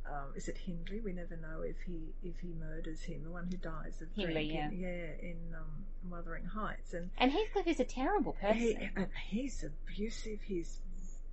[0.08, 1.00] Um, is it Hindley?
[1.00, 4.48] We never know if he if he murders him, the one who dies of Hindley,
[4.52, 4.72] drink.
[4.72, 8.56] in- yeah, in um, Wuthering Heights, and And Heathcliff is a terrible person.
[8.56, 10.38] he, and he's abusive.
[10.46, 10.78] He's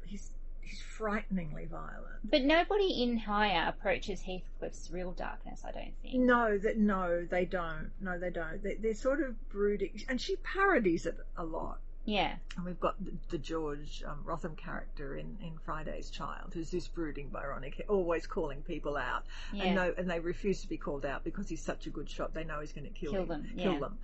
[0.08, 0.32] he's
[0.63, 2.19] he's frighteningly violent.
[2.23, 6.15] But nobody in Heyer approaches Heathcliff's real darkness, I don't think.
[6.15, 7.91] No, that no, they don't.
[8.02, 8.62] No, they don't.
[8.63, 11.80] They, they're sort of brooding, and she parodies it a lot.
[12.06, 12.34] Yeah.
[12.58, 16.86] And we've got the, the George um, Wrotham character in, in Friday's Child, who's this
[16.88, 19.23] brooding Byronic, always calling people out,
[19.54, 19.63] Yeah.
[19.63, 22.34] and no, and they refuse to be called out because he's such a good shot.
[22.34, 23.80] They know he's going to kill, Kill him, them, kill yeah.
[23.80, 23.97] them.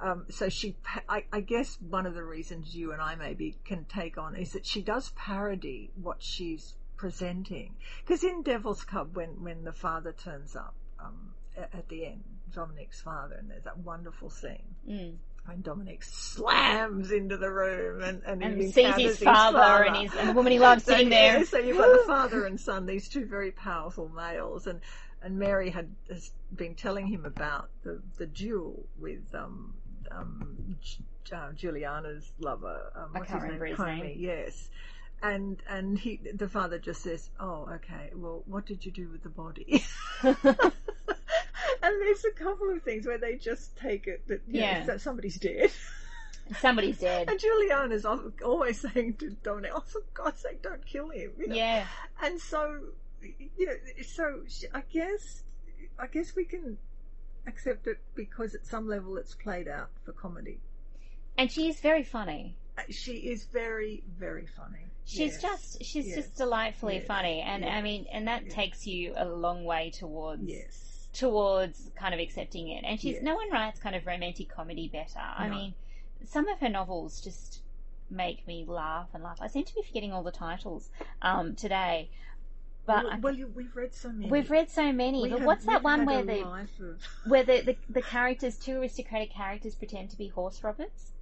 [0.00, 0.76] Um, so she,
[1.08, 4.52] I, I guess, one of the reasons you and I maybe can take on is
[4.52, 7.74] that she does parody what she's presenting.
[8.04, 12.24] Because in Devil's Cub, when when the father turns up um, at, at the end,
[12.54, 15.14] Dominic's father, and there's that wonderful scene Mm.
[15.46, 19.96] when Dominic slams into the room and, and, And he sees encounters his father and
[19.96, 21.44] his and the woman he loves so, sitting yeah, there.
[21.46, 24.80] So you've got the father and son, these two very powerful males, and
[25.22, 29.74] and Mary had has been telling him about the the duel with um
[30.16, 30.76] um
[31.32, 32.92] uh, Juliana's lover.
[32.94, 34.16] Um, I what's can't his remember his Comey, name.
[34.18, 34.68] Yes.
[35.22, 38.10] And and he the father just says, "Oh, okay.
[38.14, 39.84] Well, what did you do with the body?"
[40.22, 40.36] and
[41.82, 44.84] there's a couple of things where they just take it that know, Yeah.
[44.84, 45.70] that somebody's dead.
[46.60, 47.30] Somebody's dead.
[47.30, 51.48] And Juliana's al- always saying to Dominic, "Oh, for God's sake, don't kill him." you
[51.48, 51.54] know.
[51.54, 51.86] Yeah.
[52.22, 52.80] And so,
[53.22, 53.72] you know,
[54.06, 54.42] so
[54.74, 55.42] I guess,
[55.98, 56.76] I guess we can
[57.46, 60.60] accept it because at some level it's played out for comedy.
[61.36, 62.56] And she is very funny.
[62.78, 64.90] Uh, She is very, very funny.
[65.04, 65.42] She's Yes.
[65.42, 66.16] just she's Yes.
[66.16, 67.06] just delightfully Yes.
[67.06, 67.40] funny.
[67.40, 72.20] And I mean and that takes you a long way towards yes, towards kind of
[72.20, 72.84] accepting it.
[72.84, 75.20] And she's no one writes kind of romantic comedy better.
[75.20, 75.54] I No.
[75.54, 75.74] mean,
[76.24, 77.60] some of her novels just
[78.10, 79.38] make me laugh and laugh.
[79.40, 80.90] I seem to be forgetting all the titles
[81.22, 82.10] um, today.
[82.86, 84.30] But well, well, you, we've read so many.
[84.30, 85.22] we've read so many.
[85.22, 86.68] We but have- what's that one where the of-
[87.26, 91.12] where the, the the characters, two aristocratic characters, pretend to be horse robbers?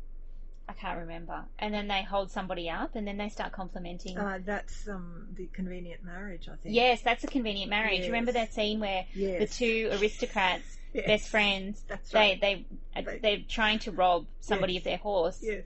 [0.68, 1.44] I can't remember.
[1.58, 4.16] And then they hold somebody up, and then they start complimenting.
[4.16, 6.74] Uh, that's um, the convenient marriage, I think.
[6.74, 7.98] yes, that's a convenient marriage.
[8.00, 8.06] Yes.
[8.06, 9.40] Remember that scene where Yes.
[9.40, 11.06] the two aristocrats, Yes.
[11.06, 12.40] best friends, they right.
[12.40, 12.64] they
[13.02, 15.64] They- they're trying to rob somebody of their horse, Yes.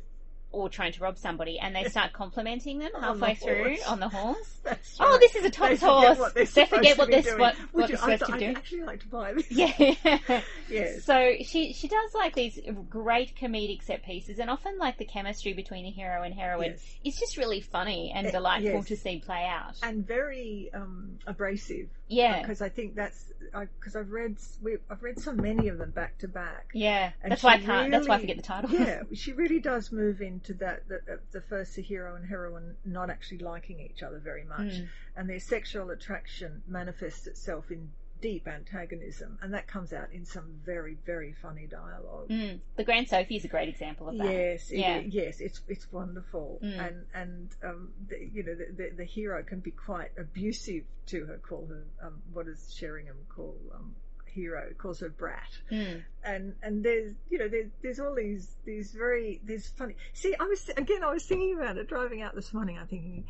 [0.52, 4.08] Or trying to rob somebody, and they start complimenting them halfway the through on the
[4.08, 4.52] horse.
[4.98, 6.18] Oh, this is a They Tom's forget horse.
[6.18, 7.38] what they're forget what to they're be doing.
[7.38, 9.46] what Would you- supposed I'd, to be I'd actually like to buy this.
[9.48, 10.40] Yeah.
[10.68, 11.04] Yes.
[11.04, 12.58] So she she does like these
[12.90, 16.96] great comedic set pieces, and often like the chemistry between the hero and heroine Yes.
[17.04, 18.86] is just really funny and Eh, delightful yes.
[18.86, 19.74] to see play out.
[19.84, 21.88] and very um, abrasive.
[22.08, 23.32] Yeah, Because I think that's
[23.78, 26.70] because I've read we, I've read so many of them back to back.
[26.74, 27.10] yeah.
[27.22, 27.90] And That's why I can't.
[27.92, 28.70] That's why I forget the title.
[28.70, 32.76] yeah, she really does move into that the, uh, the first the hero and heroine
[32.84, 34.88] not actually liking each other very much, Mm.
[35.16, 37.90] and their sexual attraction manifests itself in
[38.22, 42.28] deep antagonism, and that comes out in some very very funny dialogue.
[42.28, 42.60] Mm.
[42.76, 44.26] The Grand Sophy is a great example of that.
[44.32, 44.98] Yes, it- Yeah.
[45.00, 46.78] yes, it's it's wonderful, Mm.
[46.86, 51.26] and and um, the, you know the, the the hero can be quite abusive to
[51.26, 51.38] her.
[51.38, 53.94] Call her um, what does Sheringham call um,
[54.36, 54.70] hero?
[54.78, 56.04] Calls her brat, Mm.
[56.22, 59.96] and and there's you know there's there's all these these very there's funny.
[60.12, 62.78] See, I was again I was thinking about it driving out this morning.
[62.78, 63.24] I'm thinking.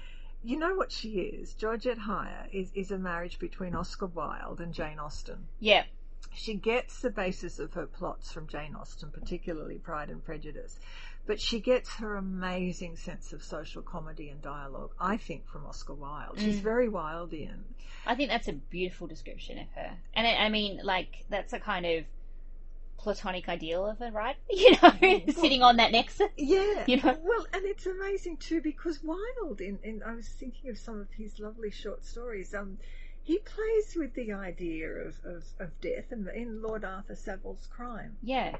[0.45, 1.55] You know what she is?
[1.55, 5.85] Georgette Heyer is, is a marriage between Oscar Wilde and Jane Austen Yeah.
[6.35, 10.79] she gets the basis of her plots from Jane Austen, particularly Pride and Prejudice,
[11.27, 15.95] but she gets her amazing sense of social comedy and dialogue, I think, from Oscar
[15.95, 16.39] Wilde.
[16.39, 16.63] She's Mm.
[16.63, 17.63] very Wildian.
[18.07, 21.59] I think that's a beautiful description of her, and I, I mean, like that's a
[21.59, 22.05] kind of
[22.99, 24.37] platonic ideal of her, right?
[24.51, 26.29] You know, sitting on that nexus.
[26.37, 27.17] Yeah, You know?
[27.23, 31.09] well, and it's amazing too because Wilde, in, in I was thinking of some of
[31.13, 32.55] his lovely short stories.
[32.55, 32.79] Um,
[33.23, 38.17] he plays with the idea of, of, of death, and in Lord Arthur Savile's Crime,
[38.23, 38.57] Yeah.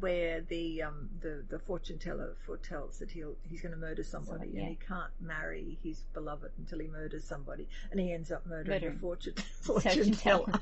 [0.00, 4.50] Where the um, the the fortune teller foretells that he'll he's going to murder somebody
[4.52, 4.60] yeah.
[4.60, 8.80] and he can't marry his beloved until he murders somebody and he ends up murdering
[8.80, 8.94] Murdering.
[8.94, 10.52] the fortune, Fortune teller.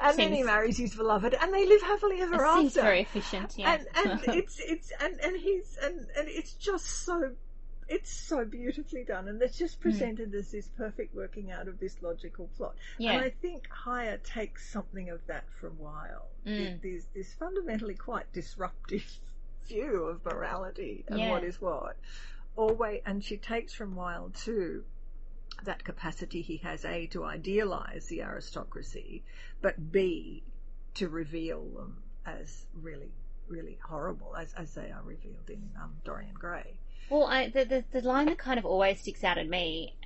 [0.00, 3.54] and then he marries his beloved and they live happily ever after seems very efficient.
[3.56, 3.74] Yeah.
[3.74, 7.30] and and it's it's and and he's and and it's just so
[7.90, 9.64] it's so beautifully done and it's Hmm.
[9.64, 13.12] just presented as this perfect working out of this logical plot yeah.
[13.12, 16.30] and I think Heyer takes something of that from Wilde.
[16.46, 16.80] Mm.
[16.80, 19.04] There's this fundamentally quite disruptive
[19.66, 21.30] view of morality and Yeah.
[21.32, 21.96] what is what.
[22.56, 24.84] Always, and she takes from Wilde too
[25.64, 29.22] that capacity he has a to idealize the aristocracy,
[29.60, 30.42] but b
[30.94, 33.10] to reveal them as really,
[33.48, 36.78] really horrible as as they are revealed in um, Dorian Gray.
[37.10, 39.96] Well, I, the, the the line that kind of always sticks out at me,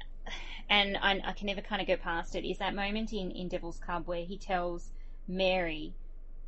[0.71, 3.49] and I, I can never kind of go past it, is that moment in in
[3.49, 4.91] Devil's Cub where he tells
[5.29, 5.93] Mary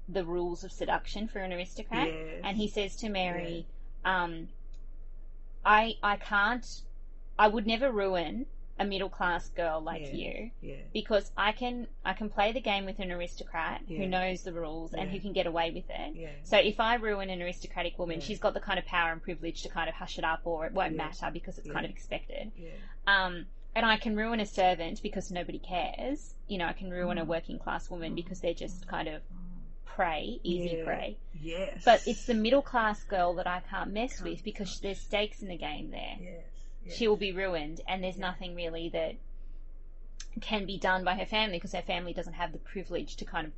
[0.09, 2.41] the rules of seduction for an aristocrat, Yes.
[2.43, 3.67] and he says to Mary,
[4.05, 4.49] um,
[5.65, 6.67] "I I can't,
[7.39, 8.47] I would never ruin
[8.79, 10.13] a middle class girl like Yeah.
[10.13, 10.75] you." Yeah.
[10.93, 13.99] Because I can I can play the game with an aristocrat Yeah.
[13.99, 16.39] who knows the rules and who can get away with it.
[16.45, 19.63] So if I ruin an aristocratic woman, she's got the kind of power and privilege
[19.63, 22.53] to kind of hush it up, or it won't matter because it's kind of expected.
[23.07, 26.35] Um, and I can ruin a servant because nobody cares.
[26.49, 27.29] You know, I can ruin a Mm.
[27.29, 29.21] working class woman because they're just kind of
[29.85, 30.85] prey, easy Yeah.
[30.85, 31.17] prey.
[31.41, 31.83] Yes.
[31.85, 35.43] But it's the middle class girl that I can't mess Can't with because there's stakes
[35.43, 36.17] in the game there.
[36.21, 36.43] Yes.
[36.91, 38.27] She will be ruined, and there's Yeah.
[38.31, 39.17] nothing really that
[40.41, 43.47] can be done by her family because her family doesn't have the privilege to kind
[43.47, 43.53] of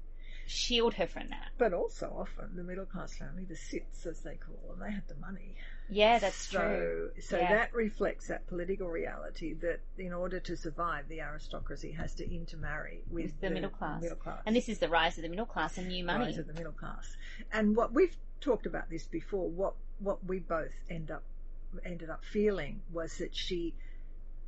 [0.46, 1.50] shield her from that.
[1.58, 5.06] But also often the middle class family, the cits as they call them, they have
[5.06, 5.56] the money.
[5.90, 7.10] Yeah, that's so, true.
[7.20, 7.48] So Yeah.
[7.54, 13.02] that reflects that political reality that in order to survive, the aristocracy has to intermarry
[13.10, 14.00] with, With the middle class.
[14.02, 14.42] Middle class.
[14.46, 16.26] And this is the rise of the middle class and new money.
[16.26, 17.16] rise of the middle class.
[17.52, 21.24] And what we've talked about this before, what what we both end up
[21.85, 23.74] ended up feeling was that she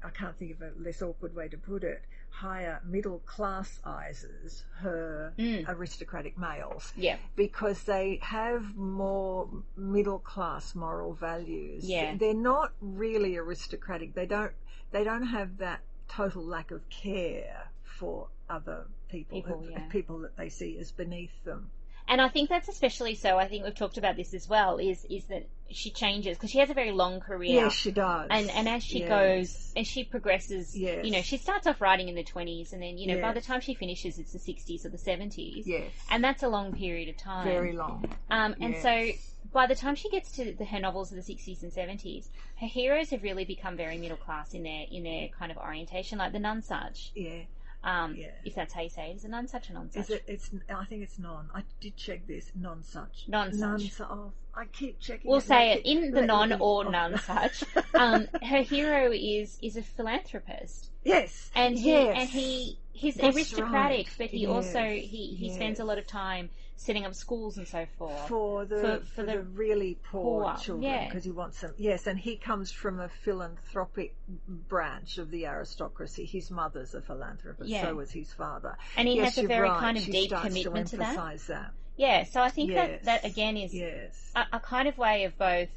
[0.02, 5.34] I can't think of a less awkward way to put it, higher middle classizes her
[5.38, 5.68] Mm.
[5.68, 7.18] aristocratic males Yeah.
[7.36, 11.84] because they have more middle class moral values.
[11.84, 12.16] Yeah.
[12.16, 14.14] They're not really aristocratic.
[14.14, 14.52] They don't
[14.92, 19.88] they don't have that total lack of care for other people People, who- yeah.
[19.88, 21.70] people that they see as beneath them.
[22.10, 23.38] And I think that's especially so.
[23.38, 24.78] I think we've talked about this as well.
[24.78, 27.54] Is is that she changes because she has a very long career.
[27.54, 28.26] Yes, she does.
[28.30, 29.08] and and as she Yes.
[29.08, 31.04] goes as she progresses Yes.
[31.04, 33.40] you know she starts off writing in the 20s and then you know by the
[33.40, 37.08] time she finishes it's the 60s or the 70s yes, and that's a long period
[37.08, 38.04] of time very long.
[38.30, 38.82] um, and Yes.
[38.82, 39.12] so
[39.52, 42.26] by the time she gets to the, her novels of the 60s and 70s
[42.60, 46.18] her heroes have really become very middle class in their in their kind of orientation
[46.18, 47.42] like the Nonesuch Yeah,
[47.82, 48.28] Um, Yeah.
[48.44, 49.96] If that's how you say it, is it nonsuch or nonsuch?
[49.96, 50.24] Is it?
[50.26, 50.50] It's.
[50.68, 51.48] I think it's non.
[51.54, 52.50] I did check this.
[52.54, 53.26] Non such.
[53.28, 53.98] Nonsuch.
[54.00, 54.08] Non.
[54.10, 55.30] Oh, I keep checking.
[55.30, 57.64] We'll it, say it in the non or none such.
[57.94, 61.50] Um, her hero is is a philanthropist, yes.
[61.54, 62.16] and he yes.
[62.18, 64.14] and he he's That's aristocratic, right.
[64.16, 66.48] but he also Yes, he he spends a lot of time
[66.80, 68.26] setting up schools and so forth.
[68.26, 71.04] for the for- for, for the, the really poor, poor, children yeah.
[71.06, 71.74] because he wants them.
[71.76, 74.16] Yes, and he comes from a philanthropic
[74.48, 76.24] branch of the aristocracy.
[76.24, 77.82] His mother's a philanthropist, Yeah.
[77.82, 78.78] so was his father.
[78.96, 79.78] and he yes, has a very right.
[79.78, 81.38] kind of she deep commitment to to that.
[81.48, 81.72] that.
[81.96, 83.04] Yeah, so I think Yes.
[83.04, 84.32] that that again is Yes.
[84.34, 85.68] a, a kind of way of both.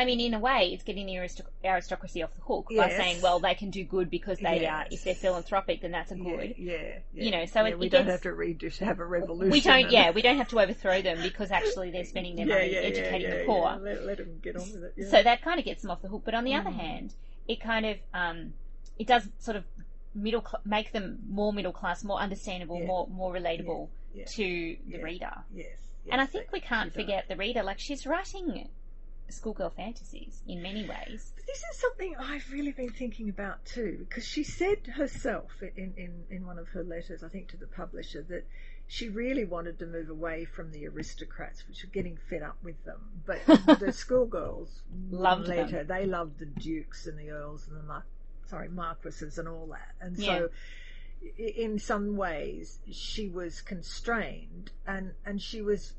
[0.00, 3.20] I mean, in a way, it's getting the aristoc- aristocracy off the hook by saying,
[3.20, 6.54] well, they can do good because they are, if they're philanthropic, then that's a good.
[6.56, 6.74] yeah,
[7.12, 7.24] yeah.
[7.24, 9.50] You know, so Yeah, it- we it don't gets- have to read have a revolution.
[9.50, 12.76] We don't, yeah, we don't have to overthrow them because actually they're spending their money
[12.76, 13.62] educating the poor.
[13.64, 13.76] yeah.
[13.82, 14.94] Let, let them get on with it.
[14.96, 15.08] Yeah.
[15.10, 16.22] So that kind of gets them off the hook.
[16.24, 16.76] But on the other Mm.
[16.80, 17.14] hand,
[17.48, 18.52] it kind of um,
[18.98, 19.64] it does sort of
[20.14, 22.86] middle cl- make them more middle class, more understandable, Yeah.
[22.86, 24.24] more more relatable Yeah.
[24.26, 25.02] to the Yeah.
[25.02, 25.34] reader.
[25.52, 25.76] yes,
[26.10, 27.62] and I think we can't forget the reader.
[27.64, 28.68] Like she's writing
[29.30, 31.32] schoolgirl fantasies in many ways.
[31.46, 36.24] This is something I've really been thinking about too, because she said herself in, in,
[36.30, 38.46] in one of her letters, I think to the publisher, that
[38.86, 42.82] she really wanted to move away from the aristocrats, which were getting fed up with
[42.84, 43.00] them.
[43.26, 43.40] But
[43.80, 45.68] the schoolgirls Loved let them.
[45.70, 45.84] her.
[45.84, 48.06] They loved the dukes and the earls and the mar-
[48.48, 49.94] sorry marquises and all that.
[50.00, 50.38] And Yeah.
[50.38, 50.48] so,
[51.36, 55.92] in some ways, she was constrained, and and she was.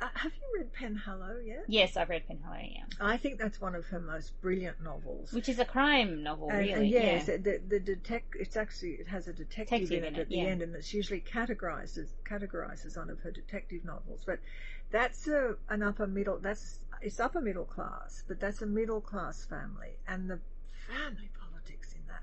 [0.00, 1.64] Uh, have you read Penhallow yet?
[1.68, 5.32] Yes, I've read Penhallow, yeah, I think that's one of her most brilliant novels.
[5.32, 6.72] which is a crime novel, And, really.
[6.72, 7.36] and yes, yeah.
[7.36, 10.28] the the detect it's actually it has a detective, Detective in it in it, at
[10.28, 10.44] the yeah.
[10.44, 14.22] end, and it's usually categorized as categorized as one of her detective novels.
[14.24, 14.38] But
[14.90, 16.38] that's a an upper middle.
[16.38, 20.38] That's it's upper middle class, but that's a middle class family, and the
[20.88, 21.41] family politics in that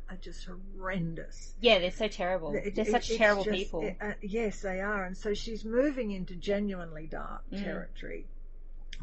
[0.09, 1.53] are just horrendous.
[1.61, 2.53] Yeah, they're so terrible.
[2.55, 3.81] It- they're it- such terrible just- people.
[3.83, 7.63] it- uh, yes, they are, and so she's moving into genuinely dark Mm.
[7.63, 8.25] territory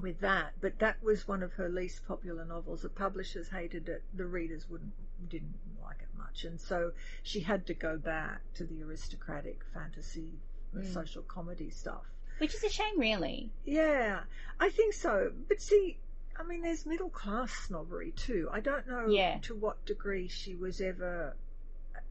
[0.00, 0.52] with that.
[0.60, 2.82] But that was one of her least popular novels.
[2.82, 4.02] The publishers hated it.
[4.14, 4.92] The readers wouldn't
[5.30, 6.92] didn't like it much, and so
[7.22, 10.38] she had to go back to the aristocratic fantasy,
[10.74, 10.92] uh, Mm.
[10.92, 12.04] social comedy stuff.
[12.38, 13.50] Which is a shame, really.
[13.64, 14.24] Yeah,
[14.60, 15.32] I think so.
[15.48, 15.98] But see,
[16.38, 18.48] I mean, there's middle class snobbery too.
[18.52, 19.38] I don't know Yeah.
[19.42, 21.34] to what degree she was ever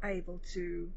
[0.04, 0.92] able to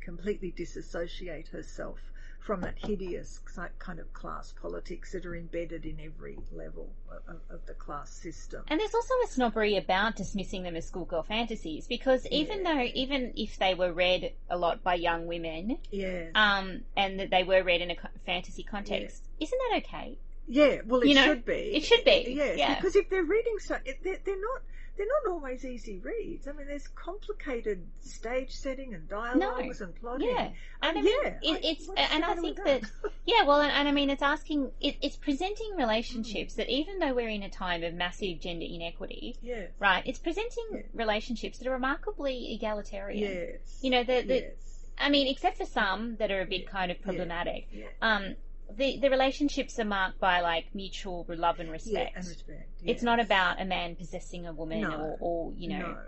[0.00, 1.98] completely disassociate herself
[2.40, 3.40] from that hideous
[3.78, 6.92] kind of class politics that are embedded in every level
[7.26, 8.62] of, of the class system.
[8.68, 12.74] And there's also a snobbery about dismissing them as schoolgirl fantasies because even Yeah.
[12.74, 16.30] though, even if they were read a lot by young women, Yes.
[16.36, 20.18] um, and that they were read in a fantasy context, isn't that okay?
[20.48, 21.52] Yeah, well, it You know, should be.
[21.74, 22.74] it should be, Yes, yeah.
[22.76, 24.62] because if they're reading so, they're, they're not.
[24.96, 26.48] They're not always easy reads.
[26.48, 30.26] I mean, there's complicated stage setting and dialogues and plotting.
[30.30, 30.48] Yeah,
[30.80, 32.90] and I Um, mean, yeah, it, it's what's and I think that that?
[33.26, 37.12] yeah, well, and, and I mean, it's asking, it, it's presenting relationships that even though
[37.12, 39.68] we're in a time of massive gender inequity, Yes.
[39.78, 40.80] right, it's presenting Yeah.
[40.94, 43.18] relationships that are remarkably egalitarian.
[43.58, 43.78] Yes.
[43.82, 44.52] You know, the, the yes.
[44.98, 46.70] I mean, except for some that are a bit Yeah.
[46.70, 47.04] kind of Yeah.
[47.04, 47.68] problematic.
[47.70, 47.84] Yeah.
[48.00, 48.36] Um,
[48.74, 52.16] the the relationships are marked by like mutual love and Yeah, respect.
[52.16, 52.70] and respect.
[52.84, 54.96] It's not about a man possessing a woman No.
[54.98, 55.98] or, or you know No.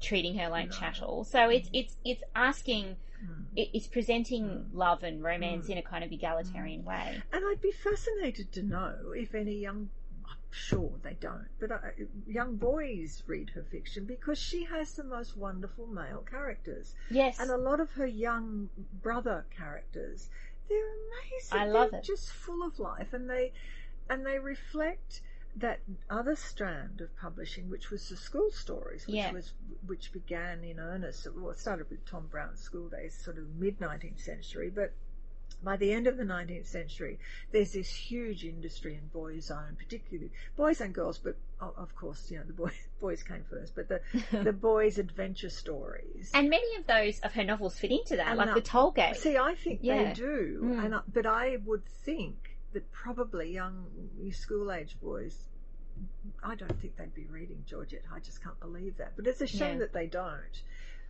[0.00, 0.72] treating her like No.
[0.76, 1.24] chattel.
[1.24, 3.46] So it's it's it's asking, Mm.
[3.56, 4.74] it's presenting Mm.
[4.74, 5.70] love and romance Mm.
[5.70, 7.22] in a kind of egalitarian way.
[7.32, 9.88] And I'd be fascinated to know if any young,
[10.26, 11.78] I'm sure they don't, but uh,
[12.26, 16.94] young boys read her fiction because she has the most wonderful male characters.
[17.10, 18.68] Yes, And a lot of her young
[19.02, 20.28] brother characters,
[20.68, 21.58] they're amazing.
[21.58, 22.04] I love they're it.
[22.04, 23.52] Just full of life, and they
[24.08, 25.22] and they reflect
[25.56, 29.32] that other strand of publishing, which was the school stories, which Yeah.
[29.32, 29.52] was
[29.86, 31.26] which began in earnest.
[31.34, 34.92] Well, it started with Tom Brown's School Days, sort of mid nineteenth century, but
[35.62, 37.18] by the end of the 19th century,
[37.50, 42.36] there's this huge industry in boys' own, particularly boys and girls, but of course, you
[42.38, 44.00] know, the boy, boys came first, but the,
[44.42, 46.30] the boys' adventure stories.
[46.34, 49.16] and many of those of her novels fit into that, And like the Tollgate.
[49.16, 50.04] See, I think Yeah.
[50.04, 50.84] they do, Mm.
[50.84, 52.36] and I, but I would think
[52.74, 53.86] that probably young
[54.32, 55.38] school age boys.
[56.42, 58.02] I don't think they'd be reading Georgette.
[58.12, 59.12] I just can't believe that.
[59.16, 59.78] But it's a shame Yeah.
[59.80, 60.62] that they don't.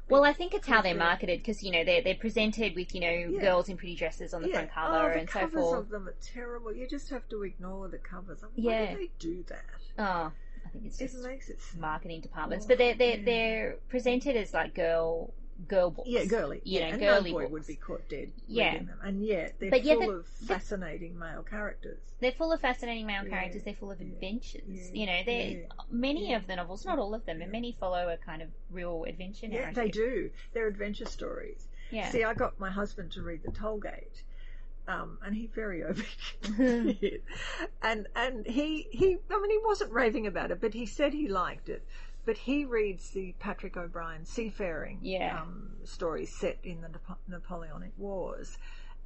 [0.09, 3.01] Well, I think it's how they're marketed because you know they're they're presented with you
[3.01, 3.41] know Yeah.
[3.41, 5.79] girls in pretty dresses on the front oh, cover oh, the and so covers forth.
[5.81, 6.75] of them are terrible.
[6.75, 8.43] You just have to ignore the covers.
[8.43, 8.93] Why Yeah.
[8.95, 9.65] do they do that?
[9.99, 10.33] Oh,
[10.67, 13.25] I think it's It just makes it marketing departments, Oh, but they're they're yeah.
[13.25, 15.33] they're presented as like girl
[15.69, 16.09] girl books.
[16.09, 16.61] Yeah, girly.
[16.65, 18.73] You yeah, know, and girly no boy would be caught dead Yeah.
[18.73, 18.99] reading them.
[19.03, 21.99] And yet they're But full of fascinating male characters.
[22.21, 23.63] They're full of fascinating male Yeah, characters.
[23.65, 24.91] They're full of adventures.
[24.93, 28.09] you know, they're yeah, many of the novels, not all of them, and many follow
[28.09, 29.75] a kind of real adventure Yeah, narrative.
[29.75, 30.31] they do.
[30.53, 31.69] They're adventure stories.
[31.91, 32.11] Yeah.
[32.11, 34.23] See, I got my husband to read The Tollgate,
[34.89, 35.83] um, and he very
[36.49, 37.23] obedient.
[37.83, 41.29] and and he he I mean he wasn't raving about it, but he said he
[41.29, 41.85] liked it.
[42.25, 45.43] But he reads the Patrick O'Brian seafaring Yeah.
[45.43, 48.57] um, stories set in the Napo- Napoleonic Wars.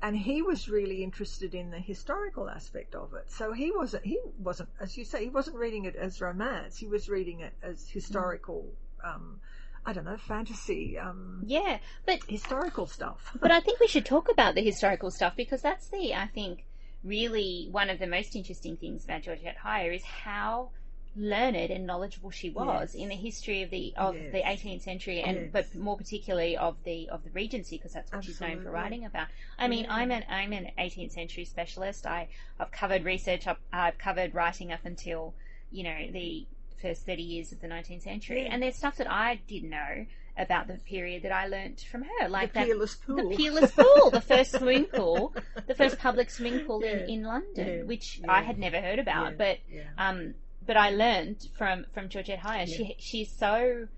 [0.00, 3.30] And he was really interested in the historical aspect of it.
[3.32, 6.76] So he wasn't, he wasn't, as you say, he wasn't reading it as romance.
[6.78, 8.64] He was reading it as historical,
[9.02, 9.40] um,
[9.84, 13.36] I don't know, fantasy, um, yeah, but historical stuff.
[13.40, 16.64] but I think we should talk about the historical stuff because that's the I think
[17.02, 20.70] really one of the most interesting things about Georgette Heyer is how
[21.18, 23.02] learned and knowledgeable she was Yes.
[23.02, 24.32] in the history of the of Yes.
[24.32, 25.48] the 18th century and Yes.
[25.52, 29.04] but more particularly of the of the Regency because that's what she's known for writing
[29.04, 29.28] about.
[29.58, 29.86] I mean.
[29.88, 32.06] I'm an I'm an 18th century specialist.
[32.06, 33.46] I I've covered research.
[33.46, 35.34] I've, I've covered writing up until
[35.70, 36.46] you know the
[36.80, 40.06] first 30 years of the 19th century, and there's stuff that I didn't know
[40.36, 43.28] about the period that I learnt from her, like the that peerless pool.
[43.30, 45.34] the peerless pool, the first swimming pool,
[45.66, 46.98] the first public swimming pool Yeah.
[46.98, 47.82] in, in London, Yeah.
[47.82, 48.30] which Yeah.
[48.30, 49.58] I had never heard about, but
[49.98, 50.34] um,
[50.68, 52.66] but I learned from from Georgette Heyer.
[52.68, 53.88] She she's so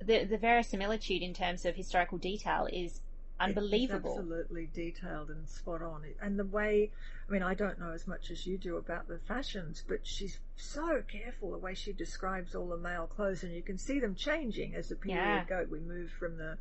[0.00, 3.02] the the verisimilitude in terms of historical detail is
[3.38, 4.10] unbelievable.
[4.12, 6.02] It's absolutely detailed and spot on.
[6.20, 6.90] And the way,
[7.28, 10.38] I mean, I don't know as much as you do about the fashions, but she's
[10.56, 14.14] so careful the way she describes all the male clothes, and you can see them
[14.14, 15.44] changing as the period Yeah.
[15.44, 15.68] goes.
[15.68, 16.56] We move from the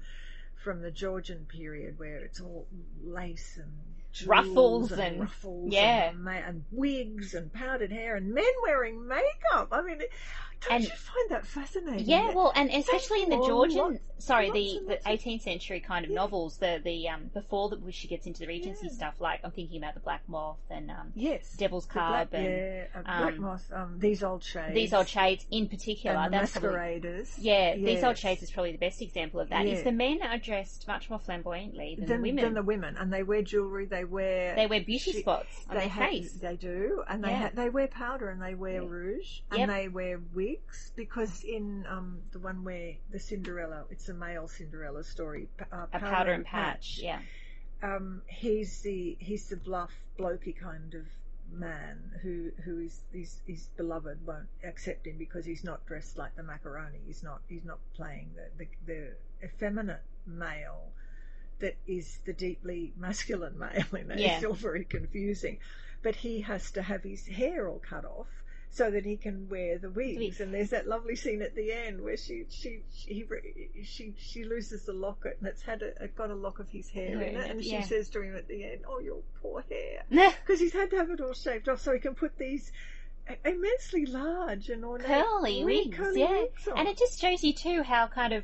[0.62, 2.68] from the Georgian period where it's all
[3.02, 3.72] lace and
[4.26, 6.10] Ruffles and, and- ruffles yeah.
[6.10, 9.70] and, ma- and wigs and powdered hair and men wearing makeup.
[9.72, 10.02] I mean,
[10.62, 12.08] don't And- you find that fascinating?
[12.08, 16.04] Yeah, well, and especially in the Georgian, lots- sorry, lots the, the 18th century kind
[16.06, 16.16] of Yeah.
[16.16, 18.92] novels, the the um before that she gets into the Regency Yeah.
[18.94, 22.46] stuff, like I'm thinking about the Black Moth and um, yes, Devil's Cub Black, and
[22.46, 26.18] yeah, uh, Black um, Moth, um, these old shades, these old shades in particular.
[26.18, 27.38] and the that's probably- masqueraders.
[27.40, 29.66] Yeah, these old shades is probably the best example of that.
[29.68, 32.44] Is the men are dressed much more flamboyantly than, than, the women.
[32.44, 33.86] than the women, and they wear jewelry.
[33.86, 36.34] They wear they wear beauty she- spots on they their ha- face.
[36.34, 39.70] They do, and they ha- they wear powder and they wear rouge and Yep.
[39.70, 40.47] they wear wigs
[40.96, 45.48] because in um, the one where the Cinderella, it's a male Cinderella story.
[45.72, 47.20] Uh, a powder and patch, yeah.
[47.84, 51.06] um, he's the he's the bluff, blokey kind of
[51.52, 56.36] man who who is his, his beloved won't accept him because he's not dressed like
[56.36, 57.00] the macaroni.
[57.06, 60.92] He's not he's not playing the the, the effeminate male
[61.60, 64.20] that is the deeply masculine male in that.
[64.20, 64.36] Yeah.
[64.38, 65.58] It's all very confusing.
[66.04, 68.28] But he has to have his hair all cut off
[68.70, 70.40] so that he can wear the wigs.
[70.40, 74.44] And there's that lovely scene at the end where she she she he, she, she
[74.44, 77.36] loses the locket and it's had a, it got a lock of his hair in
[77.36, 80.74] it, and she says to him at the end, "Oh, your poor hair," because he's
[80.74, 82.72] had to have it all shaved off so he can put these
[83.44, 85.10] immensely large and ornate
[85.42, 86.32] wig- wigs, curly yeah.
[86.32, 86.68] wigs.
[86.76, 88.44] And it just shows you too how kind of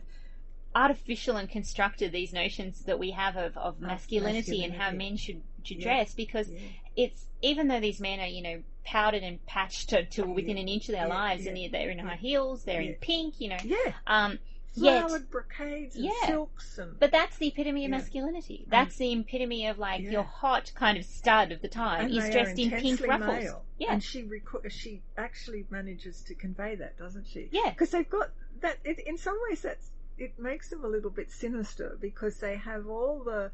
[0.76, 5.18] artificial and constructed these notions that we have of, of ah, masculinity, and how men
[5.18, 5.84] should should Yeah.
[5.84, 6.60] dress because Yeah.
[6.96, 10.68] it's even though these men are you know powdered and patched to, to within an
[10.68, 13.94] inch of their lives and they're in high heels they're in pink you know yeah,
[14.08, 14.40] um
[14.76, 16.26] yet flowered brocades and Yeah.
[16.28, 17.98] silks and but that's the epitome of Yeah.
[17.98, 20.12] masculinity that's the epitome of like Yeah.
[20.12, 23.66] your hot kind of stud of the time and is dressed in pink ruffles male.
[23.78, 27.50] yeah and she reco- she actually manages to convey that, doesn't she?
[27.52, 28.32] yeah because they've got
[28.62, 28.78] that.
[28.84, 32.88] It, in some ways, that's it makes them a little bit sinister because they have
[32.88, 33.52] all the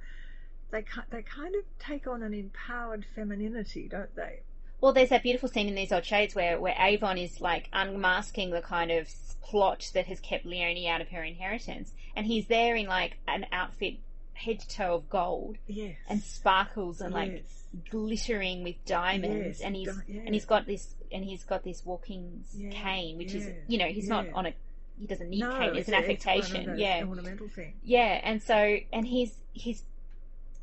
[0.72, 4.42] they they kind of take on an empowered femininity, don't they?
[4.82, 8.52] Well, there's that beautiful scene in these old shades where, where Avon is like unmasking
[8.52, 9.10] the kind of
[9.42, 13.46] plot that has kept Leonie out of her inheritance, and he's there in like an
[13.52, 13.96] outfit
[14.34, 15.98] head to toe of gold Yes.
[16.08, 17.64] and sparkles and like yes.
[17.90, 20.22] glittering with diamonds, Yes, and he's yeah.
[20.26, 23.88] and he's got this and he's got this walking Yeah, cane, which is you know
[23.88, 24.54] he's not on a
[24.98, 27.04] he doesn't need no, cane, it's, an a- one of affectation, those yeah.
[27.06, 27.74] ornamental thing.
[27.84, 29.84] Yeah, and so and he's he's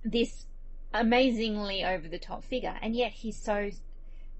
[0.04, 0.46] this
[0.94, 3.70] amazingly over the top figure, and yet he's so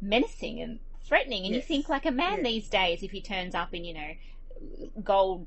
[0.00, 1.44] menacing and threatening.
[1.46, 1.62] And Yes.
[1.64, 2.44] you think like a man Yeah.
[2.44, 4.12] these days, if he turns up in you know
[5.02, 5.46] gold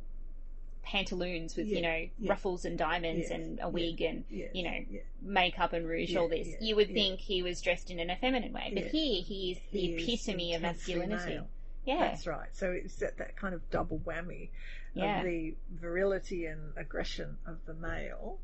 [0.82, 2.30] pantaloons with you know yeah.
[2.32, 3.68] ruffles and diamonds Yes, and a yeah.
[3.68, 5.02] wig and Yes, you know yeah.
[5.22, 6.94] makeup and rouge, Yeah, all this, yeah, you would yeah.
[6.96, 8.72] think he was dressed in an effeminate way.
[8.74, 8.90] But Yeah.
[8.90, 11.26] here he is the He is epitome of masculinity.
[11.34, 11.48] male.
[11.86, 12.50] Yeah, That's right.
[12.56, 14.50] So it's that, that kind of double whammy
[14.94, 18.40] yeah, of the virility and aggression of the male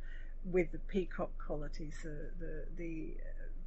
[0.46, 1.96] with the peacock qualities.
[2.04, 3.18] The the, the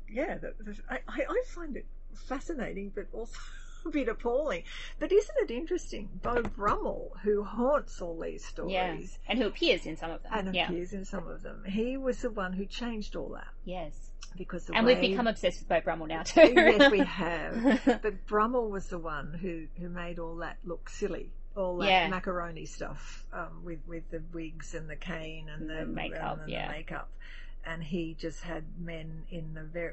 [0.09, 0.39] yeah.
[0.39, 1.87] The, the, I I find it
[2.27, 3.37] fascinating, but also
[3.87, 4.65] a bit appalling.
[4.99, 6.09] But isn't it interesting?
[6.23, 8.97] Beau Brummel, who haunts all these stories, Yeah.
[9.29, 10.33] And who appears in some of them.
[10.35, 10.67] and yeah.
[10.67, 13.93] appears in some of them, he was the one who changed all that Yes.
[14.37, 16.53] because the And way we've become obsessed with Beau Brummel now too.
[16.55, 17.81] yes, we have.
[18.03, 21.31] But Brummel was the one who, who made all that look silly.
[21.57, 22.09] All that Yeah.
[22.09, 26.47] macaroni stuff um, with with the wigs and the cane and the, The makeup, and
[26.49, 26.69] the yeah.
[26.71, 27.11] makeup.
[27.69, 29.93] And he just had men in the very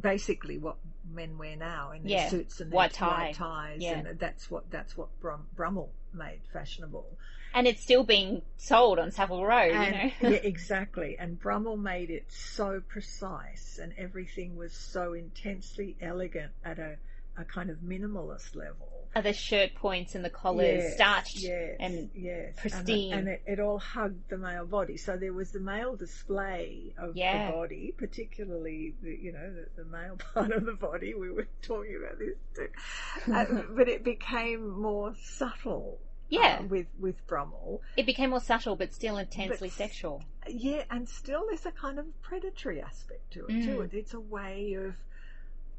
[0.00, 0.76] basically what
[1.14, 2.28] men wear now in their Yeah.
[2.28, 3.26] suits and their White tie.
[3.26, 3.98] white ties, Yeah.
[4.00, 7.06] and that's what that's what Brum, Brummel made fashionable.
[7.54, 10.10] and it's still being sold on Savile Row, you know.
[10.22, 11.16] yeah, exactly.
[11.18, 16.96] And Brummel made it so precise, and everything was so intensely elegant at a,
[17.36, 18.88] a kind of minimalist level.
[19.14, 22.54] Are the shirt points and the collars Yes, starched yes, and yes.
[22.58, 23.12] pristine.
[23.12, 24.96] and, it, and it, it all hugged the male body.
[24.96, 27.46] So there was the male display of Yeah.
[27.48, 31.12] the body, particularly the you know the, the male part of the body.
[31.14, 33.44] We were talking about this too, uh,
[33.76, 35.98] but it became more subtle.
[36.30, 36.60] Yeah.
[36.60, 40.22] uh, with with Brummel, it became more subtle but still intensely But- sexual.
[40.48, 43.76] yeah, and still there's a kind of predatory aspect to it too.
[43.80, 43.84] Mm.
[43.84, 44.94] It- It's a way of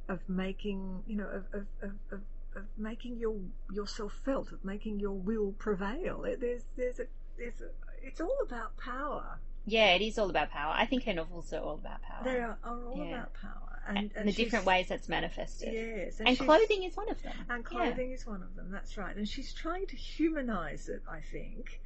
[0.10, 2.22] of making you know of of, of, of,
[2.56, 3.36] of making your
[3.72, 6.24] yourself felt, of making your will prevail.
[6.26, 7.06] It, there's there's a
[7.38, 7.70] there's a
[8.06, 9.40] it's all about power.
[9.66, 10.74] Yeah, it is all about power.
[10.76, 12.24] I think her novels are all about power.
[12.26, 13.14] They are, are all Yeah.
[13.16, 15.74] about power and, and, and the different ways that's manifested.
[15.74, 17.34] Yes, and she's- clothing is one of them.
[17.50, 17.80] And Yeah.
[17.86, 18.72] clothing is one of them.
[18.72, 19.16] That's right.
[19.16, 21.02] And she's trying to humanize it.
[21.10, 21.80] I think.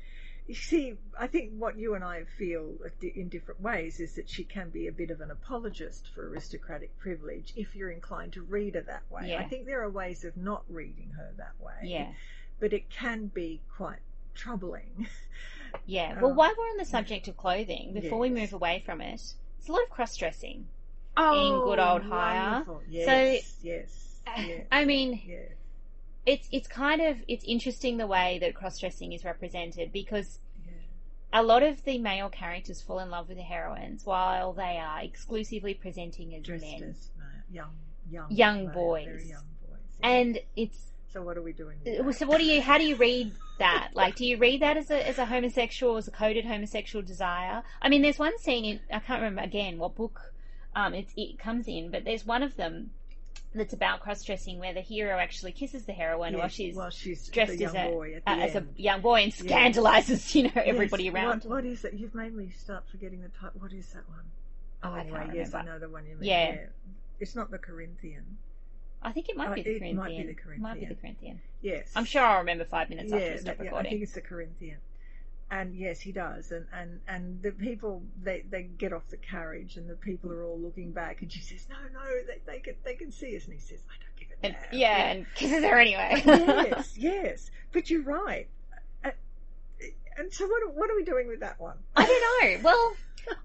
[0.47, 4.45] You see, I think what you and I feel in different ways is that she
[4.45, 8.75] can be a bit of an apologist for aristocratic privilege if you're inclined to read
[8.75, 9.31] her that way.
[9.31, 9.39] Yeah.
[9.39, 11.73] I think there are ways of not reading her that way.
[11.83, 12.13] Yeah,
[12.61, 13.99] But it can be quite
[14.35, 15.07] troubling.
[15.85, 16.17] yeah.
[16.21, 19.21] Well, Um, while we're on the subject of clothing, before we move away from it,
[19.59, 20.67] there's a lot of cross dressing.
[21.17, 22.65] Oh, good old Heyer.
[22.87, 25.49] Yes, yes, yes, I mean, yes.
[26.27, 30.39] It's it's kind of it's interesting the way that cross dressing is represented because
[31.33, 35.01] a lot of the male characters fall in love with the heroines while they are
[35.01, 36.83] exclusively presenting as Dressed men.
[36.83, 37.71] as male, young,
[38.09, 39.05] young, Young boys.
[39.05, 39.79] very young boys.
[40.01, 40.07] yeah.
[40.09, 40.79] And it's
[41.13, 41.77] So what are we doing?
[42.05, 43.89] With so what do you how do you read that?
[43.93, 47.63] Like do you read that as a as a homosexual, as a coded homosexual desire?
[47.81, 50.33] I mean there's one scene in I can't remember again what book
[50.75, 52.91] um it's, it comes in, but there's one of them
[53.57, 57.27] that's about cross dressing where the hero actually kisses the heroine while she's while she's
[57.29, 61.43] dressed as a uh, as a young boy and scandalizes, you know, everybody Yes, around.
[61.43, 61.93] What, what is it?
[61.93, 63.51] You've made me start forgetting the type.
[63.59, 64.23] What is that one?
[64.83, 66.29] Oh, I anyway, yes, I know the one you mean.
[66.29, 66.55] Yeah.
[67.19, 68.23] It's not the Corinthian.
[69.01, 69.95] I think it might Uh, be the it Corinthian.
[69.97, 70.95] might be the Might be the Corinthian.
[70.95, 71.41] Corinthian.
[71.61, 71.91] Yes.
[71.95, 73.91] I'm sure I'll remember five minutes after we Yeah, stop that- yeah, I recording.
[73.91, 74.77] think it's the Corinthian.
[75.49, 76.51] And yes, he does.
[76.51, 80.43] And, and, and the people, they, they get off the carriage and the people are
[80.43, 83.45] all looking back and she says, no, no, they, they, can, they can see us.
[83.45, 84.79] And he says, I don't give a And, damn.
[84.79, 86.21] yeah, and kisses her anyway.
[86.25, 87.51] yes, yes.
[87.71, 88.47] But you're right.
[89.05, 89.11] Uh,
[90.17, 91.77] And so what, what are we doing with that one?
[91.95, 92.21] I don't
[92.53, 92.59] know.
[92.63, 92.93] Well,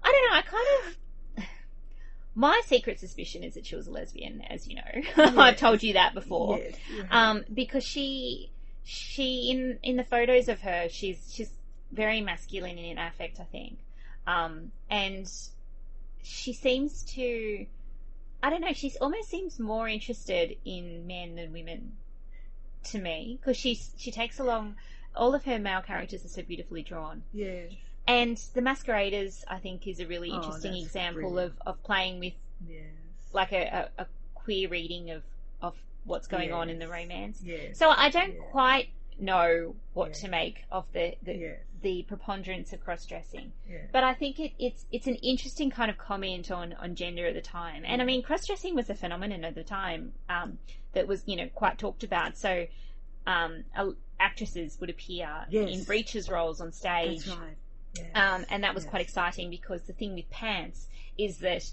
[0.03, 0.37] I don't know.
[0.37, 0.97] I kind of.
[2.35, 4.81] My secret suspicion is that she was a lesbian, as you know.
[5.41, 6.57] I've told you that before.
[6.57, 6.73] Yes.
[7.11, 8.49] Um, because she,
[8.83, 11.51] she in in the photos of her, she's she's
[11.93, 13.77] very masculine in affect, I think,
[14.27, 15.29] um, and
[16.23, 17.65] she seems to,
[18.41, 21.93] I don't know, she almost seems more interested in men than women,
[22.85, 24.75] to me, because she's she takes along.
[25.15, 27.21] All of her male characters are so beautifully drawn.
[27.31, 27.71] yes,
[28.07, 31.55] And The Masqueraders, I think, is a really Oh, interesting that's example of, brilliant.
[31.67, 32.33] of playing with
[32.67, 32.81] yes.
[33.31, 35.21] like a, a, a queer reading of,
[35.61, 35.75] of
[36.05, 37.41] what's going on in the romance.
[37.45, 37.77] Yes.
[37.77, 38.41] So I don't Yeah.
[38.51, 38.89] quite
[39.19, 40.13] know what Yeah.
[40.15, 41.59] to make of the the, yes.
[41.83, 43.81] The preponderance of cross dressing, yes.
[43.91, 47.35] but I think it, it's it's an interesting kind of comment on, on gender at
[47.35, 47.83] the time.
[47.85, 50.57] And I mean, cross dressing was a phenomenon at the time um,
[50.93, 52.37] that was you know quite talked about.
[52.37, 52.65] So
[53.27, 53.63] um,
[54.19, 55.69] actresses would appear Yes.
[55.69, 57.25] in breeches roles on stage.
[57.25, 57.57] That's right.
[57.95, 58.05] Yes.
[58.15, 58.89] Um, and that was Yes.
[58.91, 61.69] quite exciting because the thing with pants is that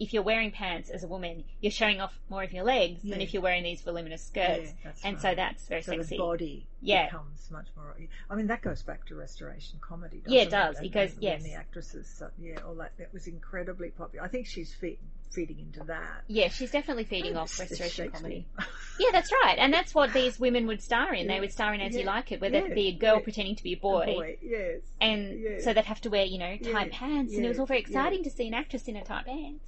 [0.00, 3.20] if you're wearing pants as a woman, you're showing off more of your legs than
[3.20, 4.72] if you're wearing these voluminous skirts.
[4.84, 5.22] Yeah, and right.
[5.22, 6.16] so that's very so sexy.
[6.16, 7.06] the body Yeah.
[7.06, 7.96] becomes much more.
[8.30, 10.18] I mean, that goes back to restoration comedy.
[10.18, 10.76] Doesn't Yeah, it does.
[10.76, 11.42] And- It goes- and yes.
[11.42, 14.24] the actresses, so, yeah, all that that was incredibly popular.
[14.24, 14.98] I think she's fit,
[15.30, 16.22] feeding into that.
[16.26, 18.46] Yeah, she's definitely feeding off restoration comedy.
[18.98, 19.56] Yeah, that's right.
[19.58, 21.26] And that's what these women would star in.
[21.26, 23.22] They would star in As You Like It, where they'd be a girl Yeah.
[23.22, 24.06] pretending to be a A boy.
[24.06, 24.80] boy, yes.
[25.00, 26.98] And so they'd have to wear, you know, tight Yeah.
[26.98, 27.34] pants.
[27.34, 27.86] And it was all very Yeah.
[27.88, 29.64] exciting to see an actress in a tight pants.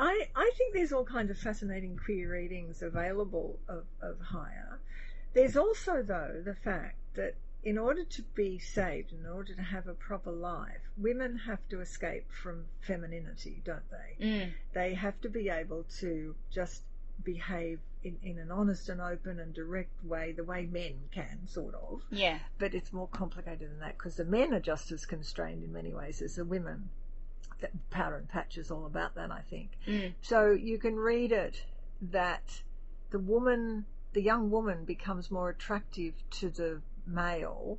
[0.00, 4.78] I, I think there's all kinds of fascinating queer readings available of, of Heyer.
[5.34, 9.86] There's also, though, the fact that in order to be saved, in order to have
[9.86, 14.24] a proper life, women have to escape from femininity, don't they?
[14.26, 14.52] Mm.
[14.72, 16.82] They have to be able to just
[17.22, 21.74] behave in, in an honest and open and direct way, the way men can, sort
[21.74, 22.00] of.
[22.10, 22.38] Yeah.
[22.58, 25.92] But it's more complicated than that because the men are just as constrained in many
[25.92, 26.88] ways as the women.
[27.60, 29.70] That Powder and Patch is all about that, I think.
[29.86, 30.14] Mm.
[30.22, 31.62] So you can read it
[32.02, 32.62] that
[33.10, 37.78] the woman, the young woman, becomes more attractive to the male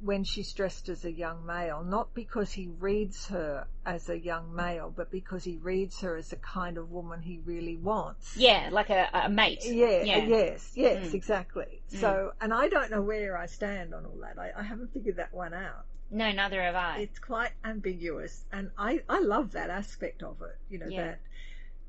[0.00, 4.54] when she's dressed as a young male, not because he reads her as a young
[4.54, 8.36] male, but because he reads her as the kind of woman he really wants.
[8.36, 9.64] Yeah, like a, a mate.
[9.64, 10.24] Yeah, Yeah.
[10.26, 11.14] yes, yes, Mm.
[11.14, 11.80] exactly.
[11.92, 12.00] Mm.
[12.00, 14.38] So, and I don't know where I stand on all that.
[14.38, 15.86] I, I haven't figured that one out.
[16.10, 16.98] No, neither have I.
[16.98, 20.56] It's quite ambiguous, and I, I love that aspect of it.
[20.68, 21.14] You know Yeah.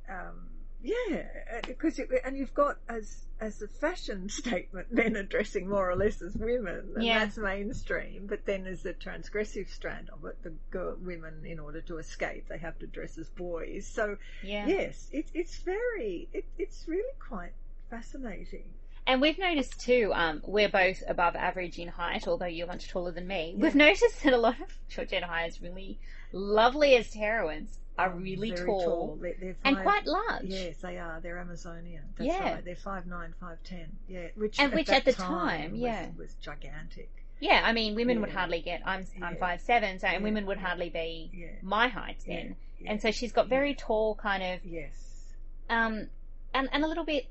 [0.07, 0.49] that, um,
[0.82, 5.89] yeah, because it, and you've got as as a fashion statement, men are dressing more
[5.89, 7.20] or less as women, and Yeah.
[7.20, 8.26] that's mainstream.
[8.28, 10.41] But then there's the transgressive strand of it.
[10.43, 13.86] The girl, women, in order to escape, they have to dress as boys.
[13.88, 14.65] So yeah.
[14.68, 17.53] yes, it's it's very it, it's really quite
[17.89, 18.70] fascinating.
[19.08, 23.12] And we've noticed too, um, we're both above average in height, although you're much taller
[23.12, 23.53] than me.
[23.55, 23.64] Yeah.
[23.64, 25.97] We've noticed that a lot of Georgette Heyer's, really
[26.34, 30.43] loveliest heroines, are really very tall, They're, they're and quite large.
[30.43, 31.20] Yes, they are.
[31.20, 32.03] They're Amazonian.
[32.18, 32.53] That's Yeah.
[32.55, 32.66] right.
[32.66, 33.88] They're five nine, five ten.
[34.08, 36.08] Yeah, which And at which at the time, was, yeah.
[36.16, 37.10] was gigantic.
[37.39, 38.82] Yeah, I mean, women would hardly get.
[38.86, 39.39] I'm I'm Yeah.
[39.39, 40.24] five seven, so and Yeah.
[40.24, 42.55] women would hardly be Yeah, my height then.
[42.80, 42.91] yeah.
[42.91, 45.34] And so she's got very tall, kind of, yes,
[45.70, 46.10] um,
[46.53, 47.26] and and a little bit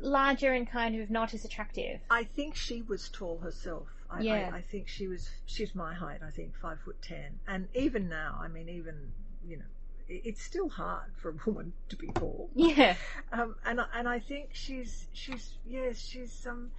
[0.00, 2.00] larger and kind of not as attractive.
[2.10, 3.88] I think she was tall herself.
[4.10, 4.50] I, Yeah.
[4.52, 5.28] I, I think she was.
[5.46, 6.20] She's my height.
[6.26, 7.40] I think five foot ten.
[7.48, 9.12] And even now, I mean, even
[9.46, 9.64] you know,
[10.08, 12.50] it- it's still hard for a woman to be tall.
[12.54, 12.94] Yeah,
[13.32, 16.70] Um, and I- and I think she's she's yes she's um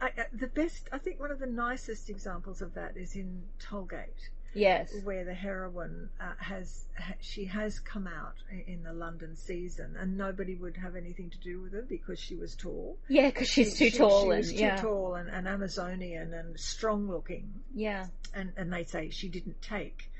[0.00, 0.88] I, the best.
[0.92, 4.28] I think one of the nicest examples of that is in Tollgate.
[4.54, 8.34] Yes, where the heroine uh, has ha, she has come out
[8.66, 12.36] in the London season, and nobody would have anything to do with her because she
[12.36, 12.98] was tall.
[13.08, 16.34] yeah, because she's too She- tall She and was too yeah, tall and, and Amazonian
[16.34, 20.10] and strong looking, yeah, and and they say she didn't take,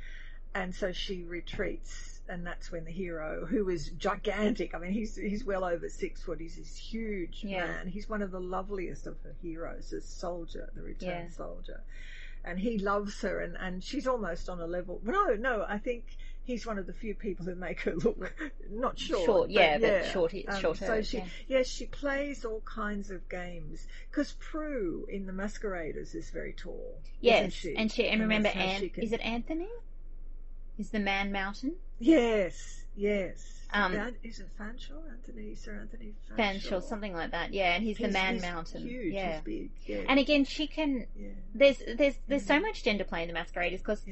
[0.55, 2.09] and so she retreats.
[2.29, 6.23] And that's when the hero, who is gigantic, I mean, he's he's well over six
[6.23, 6.39] foot.
[6.41, 7.67] He's this huge Yeah.
[7.67, 7.89] man.
[7.89, 11.37] He's one of the loveliest of her heroes, the soldier, the returned Yeah.
[11.37, 11.81] soldier
[12.45, 16.05] and he loves her and, and she's almost on a level no no i think
[16.45, 18.35] he's one of the few people who make her look
[18.71, 20.11] not short Short, yeah, but yeah.
[20.11, 21.25] short- Um, shorter, so she yeah.
[21.47, 26.99] yes she plays all kinds of games because prue in the masqueraders is very tall
[27.21, 27.77] yes, she?
[27.77, 29.69] and she and remember, that's An- she can- is it Anthony?
[30.79, 31.75] Is the man mountain?
[32.01, 37.53] yes yes Um, An- is it fanshawe anthony sir anthony Fanshawe, something like that.
[37.55, 38.83] Yeah, and he's, the man he's mountain.
[38.83, 41.07] huge yeah, he's big yeah and again, she can.
[41.19, 42.63] yeah There's there's there's so Mm.
[42.63, 44.05] much gender play in the masqueraders because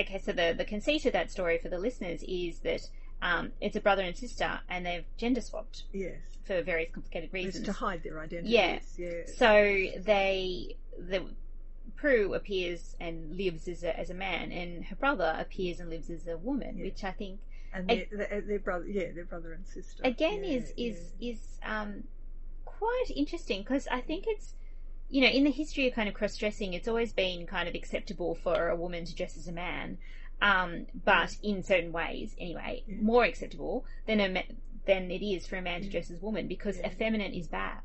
[0.00, 2.82] okay, so the the conceit of that story for the listeners is that
[3.22, 7.34] um, it's a brother and sister, and they've gender swapped yes for various complicated it's
[7.46, 7.64] reasons.
[7.64, 8.78] to hide their identities Yeah.
[8.98, 11.24] yeah So they the
[11.96, 16.10] Prue appears and lives as a, as a man, and her brother appears and lives
[16.10, 16.84] as a woman, Yeah.
[16.84, 17.40] which I think
[17.74, 20.02] and their, brother, yeah, their brother and sister.
[20.04, 21.30] again Yeah, is is yeah.
[21.32, 22.04] is um
[22.64, 24.54] quite interesting because I think it's
[25.08, 27.74] you know in the history of kind of cross dressing it's always been kind of
[27.74, 29.98] acceptable for a woman to dress as a man
[30.40, 32.96] um but in certain ways anyway Yeah.
[33.00, 34.44] more acceptable than a
[34.86, 37.80] than it is for a man to dress as a woman because effeminate is bad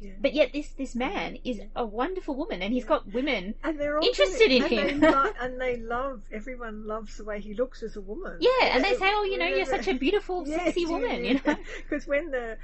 [0.00, 2.88] yeah, but yet this this man is a wonderful woman and he's Yeah.
[2.88, 5.00] got women and they're all interested in and him.
[5.00, 8.36] They lo- and they love everyone loves the way he looks as a woman.
[8.40, 11.56] yeah and they say oh you know you're such a beautiful sexy woman you know?
[11.78, 12.58] Because when the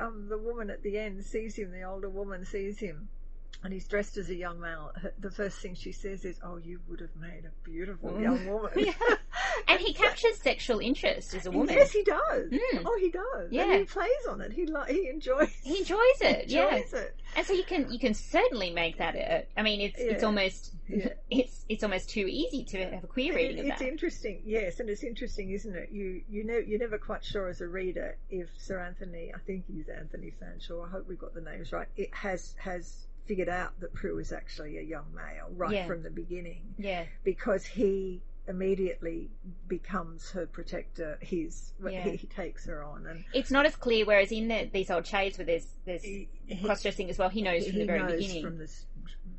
[0.00, 3.08] um, the woman at the end sees him, the older woman sees him,
[3.62, 4.92] and he's dressed as a young male.
[5.18, 8.22] The first thing she says is, "Oh, you would have made a beautiful Mm.
[8.22, 8.92] young woman." Yeah.
[9.68, 12.50] and he captures sexual interest as a woman Yes, he does.
[12.50, 12.82] Mm.
[12.84, 13.50] Oh, he does.
[13.50, 13.64] Yeah.
[13.64, 14.52] and he plays on it.
[14.52, 15.50] He li- he enjoys.
[15.62, 17.16] he enjoys it he yeah it.
[17.36, 19.14] And so you can you can certainly make that.
[19.16, 21.08] A, I mean, it's it's almost Yeah.
[21.30, 23.88] it's it's almost too easy to have a queer reading of it's that.
[23.88, 25.90] interesting, yes, and it's interesting, isn't it?
[25.92, 29.64] You you know you're never quite sure as a reader if Sir Anthony, I think
[29.66, 30.86] he's Anthony Fanshawe.
[30.86, 31.88] I hope we got the names right.
[31.96, 35.86] It has has figured out that Prue is actually a young male right Yeah.
[35.86, 39.30] from the beginning Yeah, because he immediately
[39.68, 41.18] becomes her protector.
[41.20, 42.02] His Yeah.
[42.02, 44.04] he, he takes her on and it's not as clear.
[44.04, 47.30] Whereas in the, these old shades where there's there's he, he- cross dressing as well,
[47.30, 48.42] he knows from he the very beginning.
[48.42, 48.70] from the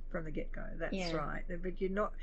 [0.10, 0.64] from the get go.
[0.80, 1.14] That's Yeah.
[1.14, 1.44] right.
[1.48, 2.14] But you're not.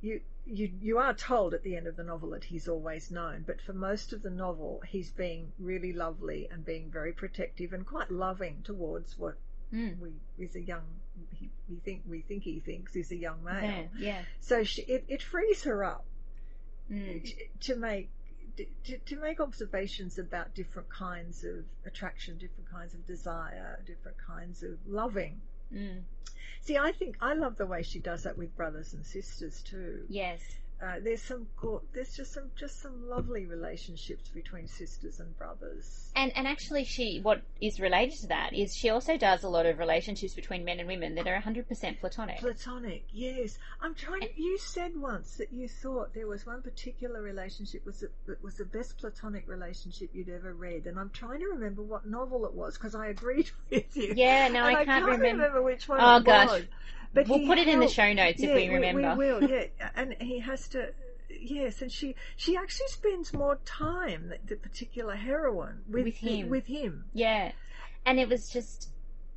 [0.00, 3.42] You, you you are told at the end of the novel that he's always known,
[3.44, 7.84] but for most of the novel, he's being really lovely and being very protective and
[7.84, 9.34] quite loving towards what
[9.74, 9.98] Mm.
[9.98, 10.84] we is a young
[11.32, 13.62] he, we think we think he thinks is a young male.
[13.62, 14.22] Yeah, yeah.
[14.40, 16.04] So she, it it frees her up
[16.90, 17.34] Mm.
[17.60, 18.08] to make
[18.84, 24.62] to, to make observations about different kinds of attraction, different kinds of desire, different kinds
[24.62, 25.40] of loving.
[25.72, 26.00] Mm.
[26.62, 30.04] See, I think I love the way she does that with brothers and sisters too.
[30.08, 30.40] Yes.
[30.80, 36.10] Uh, there's some go- there's just some just some lovely relationships between sisters and brothers.
[36.14, 39.66] And and actually, she what is related to that is she also does a lot
[39.66, 42.38] of relationships between men and women that are 100% platonic.
[42.38, 43.58] Platonic, yes.
[43.80, 44.20] I'm trying.
[44.20, 48.42] To, you said once that you thought there was one particular relationship was the, that
[48.44, 52.46] was the best platonic relationship you'd ever read, and I'm trying to remember what novel
[52.46, 54.12] it was because I agreed with you.
[54.16, 55.60] Yeah, no, I I can't can't remember.
[55.60, 55.98] which one.
[56.00, 56.48] Oh, it gosh.
[56.48, 56.62] was.
[57.14, 59.14] But we'll put it in the show notes if we remember.
[59.16, 59.64] We, will, yeah.
[59.96, 60.92] And he has to.
[61.30, 66.48] Yes, and she she actually spends more time, the, the particular heroine, with, With him.
[66.48, 67.04] with him.
[67.12, 67.52] Yeah.
[68.06, 68.90] And it was just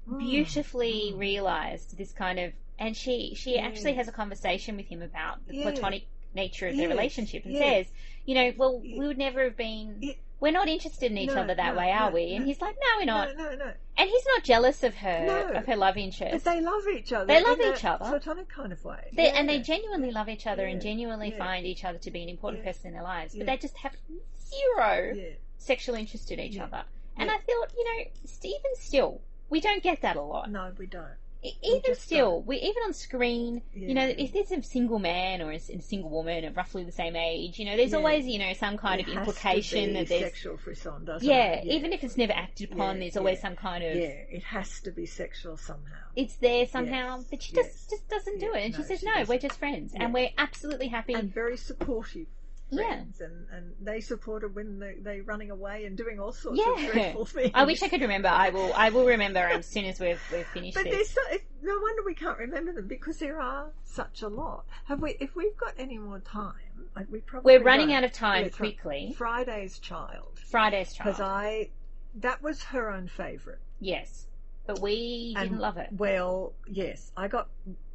[0.10, 1.20] Mm, beautifully mm.
[1.20, 5.56] realized this kind of and she she actually has a conversation with him about the
[5.56, 5.64] Yeah.
[5.70, 7.88] platonic nature of their Yes, relationship and yes.
[7.88, 7.94] says
[8.26, 10.14] you know well we would never have been Yeah.
[10.40, 12.62] we're not interested in each No, other that no, way are no, we and he's
[12.62, 13.72] like no we're not No, no, no.
[13.98, 15.58] and he's not jealous of her No.
[15.60, 16.32] of her love interest.
[16.32, 17.26] But they love each other.
[17.26, 18.06] They love each other.
[18.06, 19.10] platonic kind of way.
[19.14, 19.62] They, and they Yeah.
[19.64, 21.38] genuinely love each other and genuinely Yeah.
[21.38, 22.72] find each other to be an important Yeah.
[22.72, 23.54] person in their lives but Yeah.
[23.54, 23.94] they just have
[24.40, 25.30] zero Yeah.
[25.58, 26.64] sexual interest in each Yeah.
[26.66, 26.84] other
[27.18, 27.36] and Yeah.
[27.36, 28.12] i thought you know
[28.44, 31.18] even still we don't get that a lot No, we don't.
[31.44, 32.46] Even just uh, still, don't.
[32.48, 36.46] we even on screen, you know, if there's a single man or a single woman
[36.46, 37.98] of roughly the same age, you know, there's Yeah.
[37.98, 41.04] always, you know, some kind It of has to implication be that there's, sexual frisson,
[41.06, 41.66] doesn't yeah, it?
[41.66, 43.42] even if it's never acted upon, Yeah, there's always yeah.
[43.42, 45.96] some kind of, yeah, it has to be sexual somehow.
[46.16, 47.66] it's there somehow, Yes, but she yes.
[47.66, 50.04] just just doesn't do Yeah, it, and she says, she no, we're just friends, Yeah.
[50.04, 51.14] and we're absolutely happy.
[51.16, 52.28] and very supportive
[52.72, 53.02] Yeah.
[53.20, 56.86] and, and they support her when they, they're running away and doing all sorts Yeah.
[56.86, 57.52] of dreadful things.
[57.54, 58.30] I wish I could remember.
[58.30, 58.74] I will.
[58.74, 60.94] I will remember as soon as we've we've finished But this.
[60.94, 61.22] there's so,
[61.62, 64.66] no wonder we can't remember them because there are such a lot.
[64.86, 65.18] Have we?
[65.20, 66.54] If we've got any more time,
[66.96, 69.14] like we probably We're running out of time quickly.
[69.18, 71.08] Friday's Child, Friday's Child.
[71.10, 71.70] because I
[72.16, 73.60] that was her own favourite.
[73.80, 74.28] Yes,
[74.66, 75.90] but we didn't love it.
[75.92, 77.50] Well, yes, I got.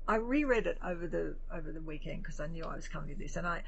[0.09, 3.17] I reread it over the over the weekend because I knew I was coming to
[3.21, 3.63] this, and I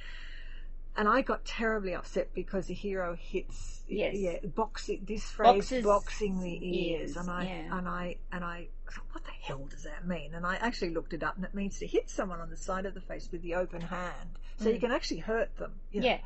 [0.99, 4.17] and I got terribly upset because the hero hits Yes.
[4.17, 7.79] yeah boxing this phrase Boxes boxing the ears, ears, and I yeah.
[7.79, 10.35] and I and I thought, what the hell does that mean?
[10.35, 12.85] And I actually looked it up, and it means to hit someone on the side
[12.85, 14.29] of the face with the open hand,
[14.59, 14.81] so you Mm.
[14.81, 15.73] can actually hurt them.
[15.91, 16.07] you know.
[16.09, 16.19] Yeah.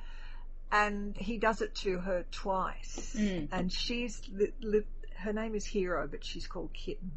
[0.74, 3.46] and he does it to her twice, Mm.
[3.52, 4.86] and she's li- li-
[5.18, 7.12] her name is Hero, but she's called Kitten.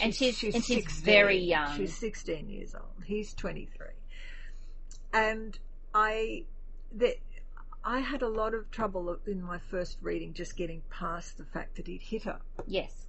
[0.00, 1.04] And she's- and she's 16.
[1.04, 1.76] very young.
[1.76, 3.04] She's 16 years old.
[3.04, 3.88] He's 23.
[5.12, 5.58] And
[5.94, 6.44] I,
[6.94, 7.16] the,
[7.84, 11.76] I had a lot of trouble in my first reading just getting past the fact
[11.76, 12.38] that he'd hit her.
[12.66, 13.06] Yes.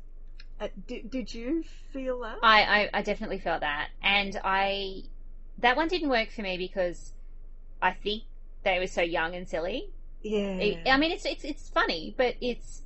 [0.59, 1.63] Uh, did, did you
[1.93, 2.37] feel that?
[2.41, 3.89] I, I, I definitely felt that.
[4.01, 5.03] And I
[5.59, 7.13] that one didn't work for me because
[7.81, 8.23] I think
[8.63, 9.89] they were so young and silly.
[10.23, 10.57] yeah.
[10.59, 12.81] I- I mean it's it's it's funny, but it's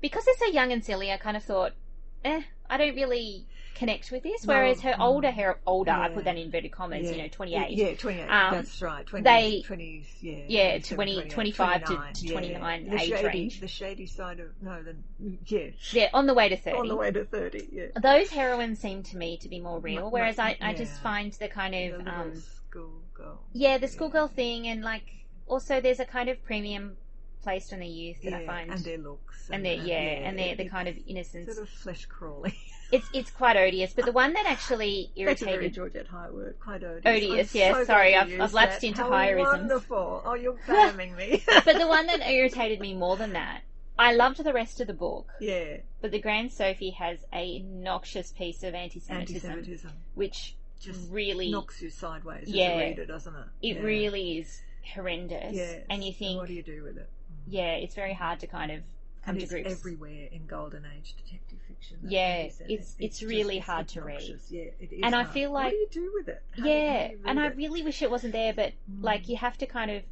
[0.00, 1.72] because they're so young and silly, I kind of thought,
[2.24, 3.46] eh, I don't really
[3.78, 4.44] connect with this.
[4.44, 5.00] Whereas her mm.
[5.00, 7.70] older her older, I put that in inverted commas, you know, twenty eight.
[7.70, 8.22] Yeah, 28.
[8.22, 9.06] Um, that's right.
[9.06, 10.38] 20, they- 20, yeah.
[10.48, 12.32] Yeah, 20 25 to- 29, to yeah.
[12.32, 13.60] 29 the age shady, range.
[13.60, 14.96] The shady side of, no, the,
[15.46, 15.70] yeah.
[15.92, 16.76] Yeah, on the way to thirty.
[16.76, 17.86] On the way to 30, yeah.
[18.00, 21.48] Those heroines seem to me to be more real, whereas I, I just find the
[21.48, 23.38] kind of little um, schoolgirl.
[23.52, 25.04] yeah, the schoolgirl thing, and like
[25.46, 26.96] also there's a kind of premium
[27.42, 29.48] placed on the youth that I find, and their looks.
[29.50, 29.94] and their yeah,
[30.28, 31.54] and their the kind of innocence.
[31.54, 32.54] Sort of flesh crawly.
[32.90, 35.74] It's it's quite odious, but the one that actually That's a very irritated.
[35.74, 36.56] Georgette Heyer word.
[36.58, 37.02] Quite odious.
[37.04, 39.58] Odious, I'm yes, so sorry, I've- I've lapsed into How Heyerisms.
[39.58, 40.22] Wonderful.
[40.24, 41.42] Oh, you're damning me.
[41.66, 43.60] but the one that irritated me more than that,
[43.98, 48.32] I loved the rest of the book, yeah, but the Grand Sophy has a noxious
[48.32, 52.68] piece of anti-Semitism, anti-Semitism which just really knocks you sideways Yeah.
[52.68, 53.46] as a reader, doesn't it?
[53.60, 53.82] it Yeah.
[53.82, 54.62] really is
[54.94, 55.82] horrendous, Yes.
[55.90, 57.10] and you think what do you do with it?
[57.48, 57.52] Mm.
[57.52, 58.80] yeah, it's very hard to kind of
[59.24, 59.72] come and to it's grips.
[59.72, 61.98] everywhere in golden age detective fiction.
[62.02, 64.40] Yeah, it's- it's just- really it's hard to read.
[64.50, 65.34] Yeah, it is And I hard.
[65.34, 66.42] feel what like- do you do with it?
[66.58, 67.56] How yeah, do and I it?
[67.56, 69.02] really wish it wasn't there, but Mm.
[69.02, 70.02] like you have to kind of,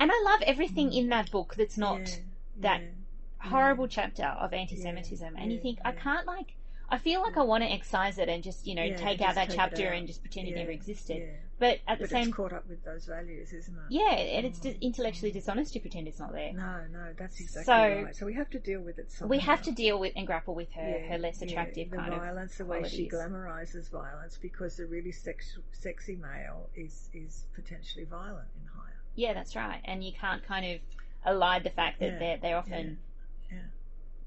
[0.00, 0.96] and I love everything Mm.
[0.96, 2.14] in that book that's not Yeah,
[2.60, 3.48] that yeah.
[3.50, 6.54] horrible chapter of anti-Semitism, and you yeah, think I can't like.
[6.90, 9.34] I feel like I want to excise it and just you know Yeah, take out
[9.34, 11.34] that chapter and just pretend it never existed.
[11.60, 11.68] Yeah.
[11.70, 13.80] But at the But same, it's caught up with those values, isn't it?
[13.90, 14.80] yeah, and it's Mm.
[14.80, 16.52] intellectually dishonest to pretend it's not there.
[16.52, 18.16] No, no, that's exactly So- right.
[18.16, 19.30] So we have to deal with it somehow.
[19.30, 21.96] We have to deal with and grapple with her Yeah, her less yeah, attractive the
[21.96, 27.10] kind of violence, the way she glamorizes violence, because the really sex, sexy male is
[27.12, 28.94] is potentially violent in Heyer.
[29.16, 29.80] Yeah, that's right.
[29.84, 30.80] And you can't kind of
[31.26, 32.94] elide the fact that Yeah, they they often yeah, yeah.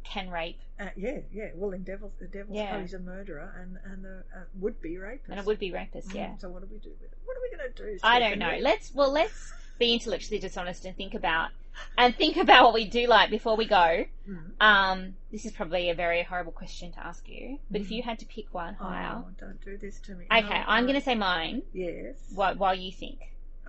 [0.03, 1.49] Can rape Uh, yeah, yeah.
[1.55, 2.81] Well, in Devil's the Devil's Yeah.
[2.81, 5.29] He's a murderer and and a, a would be rapist.
[5.29, 6.09] and a would be rapist.
[6.09, 6.37] Mm, Yeah.
[6.37, 7.13] So what do we do with it?
[7.25, 7.99] What are we going to do?
[8.03, 8.57] I don't know.
[8.59, 11.49] Let's well let's be intellectually dishonest and think about
[11.97, 14.05] and think about what we do like before we go.
[14.29, 14.51] Mm.
[14.59, 17.91] Um, this is probably a very horrible question to ask you, but if Mhm.
[17.97, 20.25] you had to pick one Oh, don't do this to me.
[20.25, 20.87] okay, No, I'm no.
[20.89, 21.61] going to say mine.
[21.73, 22.15] Yes.
[22.35, 23.19] While, while you think,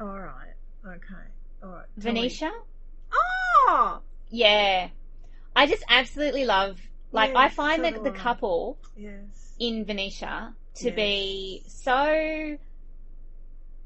[0.01, 0.55] All right.
[0.85, 1.25] Okay.
[1.63, 1.87] All right.
[2.01, 2.21] Tell me.
[2.21, 2.53] Venetia.
[3.13, 4.89] Oh, Yeah,
[5.55, 6.81] I just absolutely love.
[7.13, 9.55] Like, I find so that the couple yes.
[9.59, 10.95] in Venetia to Yes.
[10.95, 12.57] be so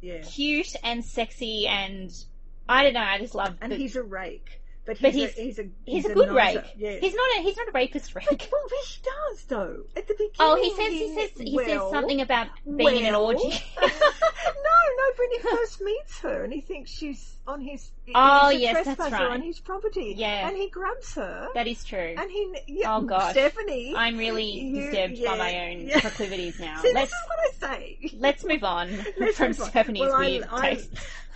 [0.00, 0.34] Yes.
[0.34, 2.12] cute and sexy, and
[2.68, 3.00] I don't know.
[3.00, 3.56] I just love.
[3.60, 6.28] And the, he's a rake, but he's, But a, he's- he's a he's a good
[6.32, 6.70] nicer- rake.
[6.78, 7.00] Yes.
[7.00, 8.26] He's not a he's not a rapist rake.
[8.30, 9.76] But well, he does though.
[9.96, 10.32] At the oh, beginning.
[10.40, 13.48] Oh, he says he says he says something about being in an orgy.
[13.80, 15.04] no, no.
[15.18, 17.90] When he first meets her, and he thinks she's on his.
[18.14, 19.22] Oh, he's a yes, that's right.
[19.30, 20.14] on his property.
[20.16, 20.46] Yeah.
[20.48, 21.48] and he grabs her.
[21.54, 22.14] that is true.
[22.16, 22.54] and he.
[22.66, 23.32] Yeah, Oh, gosh.
[23.32, 23.94] Stephanie.
[23.96, 26.00] I'm really You- disturbed by my own yeah.
[26.00, 26.78] proclivities now.
[26.82, 27.28] See, let's this is
[27.60, 28.10] what I say.
[28.18, 29.68] let's move on Let's from move on.
[29.70, 30.90] Stephanie's Well, weird I- taste.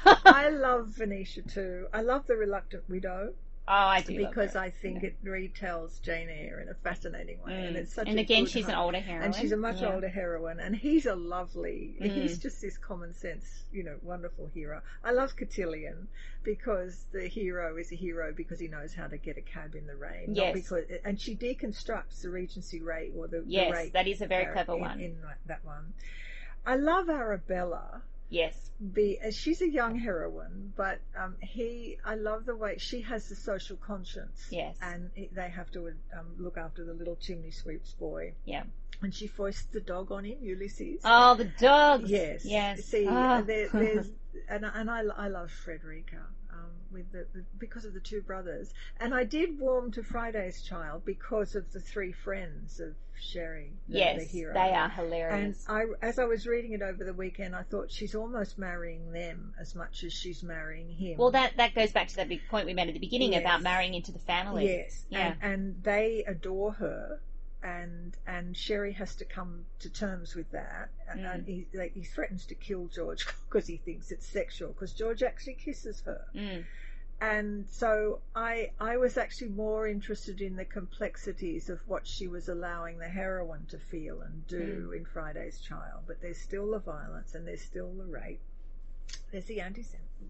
[0.25, 1.87] I love Venetia too.
[1.93, 3.35] I love the Reluctant Widow
[3.69, 4.57] oh, I do because.
[4.57, 7.81] I think it retells Jane Eyre in a fascinating way, and Mm.
[7.81, 9.95] it's such and again, she's an older heroine, and she's a much Yeah.
[9.95, 11.97] older heroine, and he's a lovely.
[12.01, 12.11] Mm.
[12.11, 14.83] He's just this common sense, you know, wonderful hero.
[15.05, 16.09] I love Cotillion
[16.43, 19.87] because the hero is a hero because he knows how to get a cab in
[19.87, 20.35] the rain.
[20.35, 20.47] Yes.
[20.47, 24.21] Not because, and she deconstructs the Regency rake or the, the Yes, rake that is
[24.21, 25.01] a very clever in, one.
[25.01, 25.93] in that one.
[26.67, 32.47] I love Arabella Yes, be uh, she's a young heroine, but um, he I love
[32.47, 34.47] the way she has the social conscience.
[34.51, 34.77] Yes.
[34.81, 38.35] and it, they have to um, look after the little chimney sweeps boy.
[38.45, 38.63] Yeah.
[39.03, 41.01] and she foists the dog on him, Ulysses.
[41.05, 42.09] Oh, the dogs.
[42.11, 42.85] Yes, Yes.
[42.85, 43.41] See, Ah.
[43.41, 44.07] there, there's
[44.49, 46.23] and and I I love Frederica.
[46.93, 51.05] With the, the because of the two brothers, and I did warm to Friday's Child
[51.05, 54.55] because of the three friends of Sherry, the, yes, the hero.
[54.55, 55.65] they are hilarious.
[55.69, 55.95] And.
[56.03, 59.55] I, as I was reading it over the weekend, I thought she's almost marrying them
[59.61, 61.17] as much as she's marrying him.
[61.19, 63.43] well, that that goes back to that big point we made at the beginning Yes.
[63.43, 64.67] about marrying into the family.
[64.67, 65.35] yes, Yeah.
[65.41, 67.21] and, and they adore her,
[67.63, 71.35] and and Sherry has to come to terms with that, and, Mm.
[71.35, 75.23] and he like, he threatens to kill George because he thinks it's sexual because George
[75.23, 76.65] actually kisses her, Mm.
[77.21, 82.49] and so I I was actually more interested in the complexities of what she was
[82.49, 86.05] allowing the heroine to feel and do in Friday's Child.
[86.07, 88.41] But there's still the violence and there's still the rape.
[89.33, 89.85] There's the anti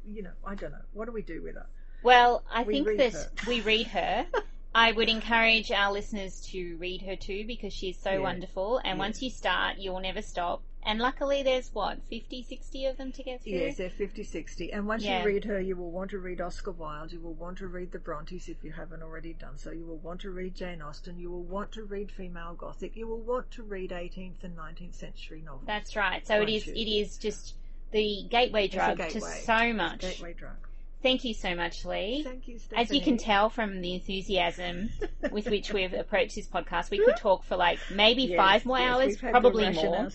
[0.06, 0.84] you know, I don't know.
[0.92, 1.66] What do we do with her?
[2.02, 3.30] Well, I We think that her.
[3.46, 4.26] we read her.
[4.74, 8.18] I would encourage our listeners to read her too because she's so Yeah.
[8.18, 8.78] wonderful.
[8.78, 9.04] And Yeah.
[9.04, 10.62] once you start, you will never stop.
[10.82, 13.52] And luckily, there's what, 50, 60 of them to get through?
[13.52, 14.72] Yes, they're 50 60.
[14.72, 15.20] And once Yeah.
[15.20, 17.12] you read her, you will want to read Oscar Wilde.
[17.12, 19.72] You will want to read the Brontes if you haven't already done so.
[19.72, 21.18] You will want to read Jane Austen.
[21.18, 22.96] You will want to read female Gothic.
[22.96, 25.66] You will want to read 18th and 19th century novels.
[25.66, 26.26] That's right.
[26.26, 26.66] So it is.
[26.66, 26.72] you?
[26.74, 27.56] It is just
[27.90, 30.00] the gateway drug to so much.
[30.00, 30.56] Gateway drug.
[31.02, 32.22] Thank you so much, Lee.
[32.22, 32.82] Thank you, Stephanie.
[32.82, 34.90] As you can tell from the enthusiasm
[35.30, 38.78] with which we've approached this podcast, we could talk for like maybe Yes, five more
[38.78, 40.08] yes, hours, we've had to probably more.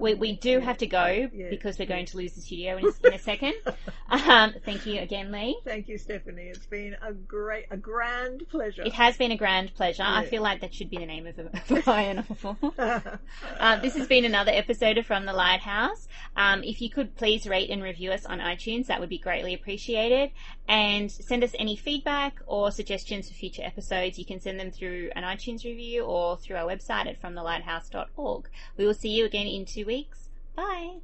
[0.00, 3.14] We, we do have to go because we're going to lose the studio in, in
[3.14, 3.54] a second.
[4.10, 5.56] Um, thank you again, Lee.
[5.64, 6.48] Thank you, Stephanie.
[6.48, 8.82] It's been a great, a grand pleasure.
[8.82, 10.02] It has been a grand pleasure.
[10.04, 12.56] I feel like that should be the name of a, of novel.
[13.58, 16.08] Uh, this has been another episode of From the Lighthouse.
[16.36, 19.54] Um, if you could please rate and review us on iTunes, that would be greatly
[19.54, 20.31] appreciated.
[20.68, 24.18] And send us any feedback or suggestions for future episodes.
[24.18, 28.48] You can send them through an iTunes review or through our website at fromthelighthouse.org.
[28.76, 30.28] We will see you again in two weeks.
[30.54, 31.02] Bye.